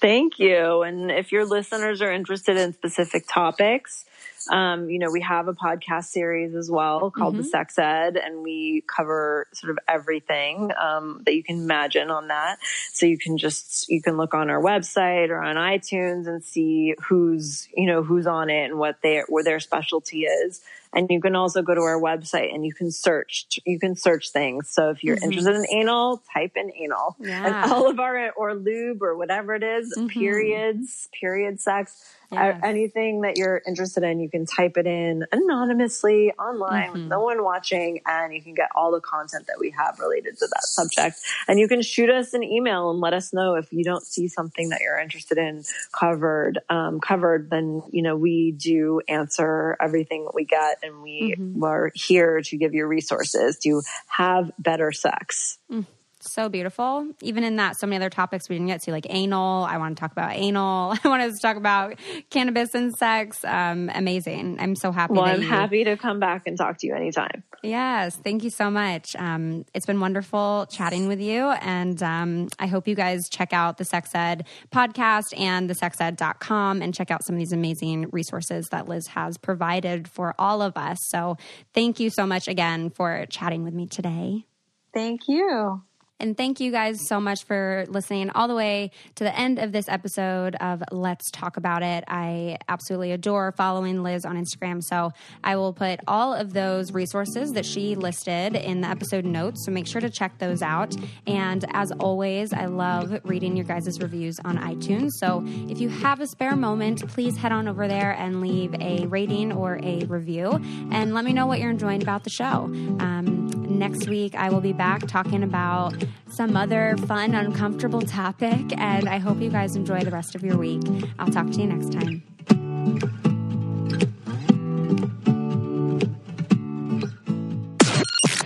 [0.00, 0.82] Thank you.
[0.82, 4.06] And if your listeners are interested in specific topics,
[4.50, 7.42] um, you know, we have a podcast series as well called mm-hmm.
[7.42, 12.28] The Sex Ed, and we cover sort of everything um, that you can imagine on
[12.28, 12.58] that.
[12.92, 16.94] So you can just you can look on our website or on iTunes and see
[17.06, 20.62] who's you know who's on it and what their where their specialty is.
[20.92, 24.30] And you can also go to our website and you can search, you can search
[24.30, 24.68] things.
[24.70, 25.24] So if you're mm-hmm.
[25.24, 27.46] interested in anal, type in anal yeah.
[27.46, 30.08] and all of our, or lube or whatever it is, mm-hmm.
[30.08, 32.60] periods, period sex Yes.
[32.62, 36.92] Anything that you're interested in, you can type it in anonymously online mm-hmm.
[36.92, 40.38] with no one watching, and you can get all the content that we have related
[40.38, 41.18] to that subject.
[41.48, 44.28] And you can shoot us an email and let us know if you don't see
[44.28, 46.60] something that you're interested in covered.
[46.68, 51.62] Um, covered, then you know we do answer everything that we get, and we mm-hmm.
[51.62, 55.58] are here to give you resources to have better sex.
[55.70, 55.86] Mm
[56.22, 57.06] so beautiful.
[57.22, 59.64] Even in that, so many other topics we didn't get to, like anal.
[59.64, 60.94] I want to talk about anal.
[61.04, 61.96] I want to talk about
[62.30, 63.44] cannabis and sex.
[63.44, 64.58] Um, amazing.
[64.60, 65.14] I'm so happy.
[65.14, 65.48] Well, I'm you...
[65.48, 67.42] happy to come back and talk to you anytime.
[67.62, 68.16] Yes.
[68.16, 69.14] Thank you so much.
[69.16, 71.48] Um, it's been wonderful chatting with you.
[71.48, 76.82] And um, I hope you guys check out the Sex Ed podcast and the sexed.com
[76.82, 80.76] and check out some of these amazing resources that Liz has provided for all of
[80.76, 80.98] us.
[81.08, 81.36] So
[81.74, 84.46] thank you so much again for chatting with me today.
[84.92, 85.82] Thank you.
[86.20, 89.72] And thank you guys so much for listening all the way to the end of
[89.72, 92.04] this episode of Let's Talk About It.
[92.08, 94.82] I absolutely adore following Liz on Instagram.
[94.82, 95.12] So
[95.42, 99.64] I will put all of those resources that she listed in the episode notes.
[99.64, 100.94] So make sure to check those out.
[101.26, 105.12] And as always, I love reading your guys' reviews on iTunes.
[105.12, 109.06] So if you have a spare moment, please head on over there and leave a
[109.06, 110.50] rating or a review
[110.90, 112.64] and let me know what you're enjoying about the show.
[113.00, 113.49] Um,
[113.80, 115.94] next week, I will be back talking about
[116.28, 118.78] some other fun, uncomfortable topic.
[118.78, 120.82] And I hope you guys enjoy the rest of your week.
[121.18, 122.22] I'll talk to you next time.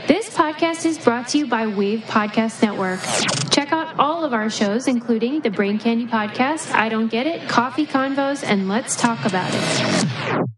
[0.07, 3.01] This podcast is brought to you by Wave Podcast Network.
[3.51, 7.49] Check out all of our shows, including the Brain Candy Podcast, I Don't Get It,
[7.49, 10.55] Coffee Convos, and Let's Talk About It.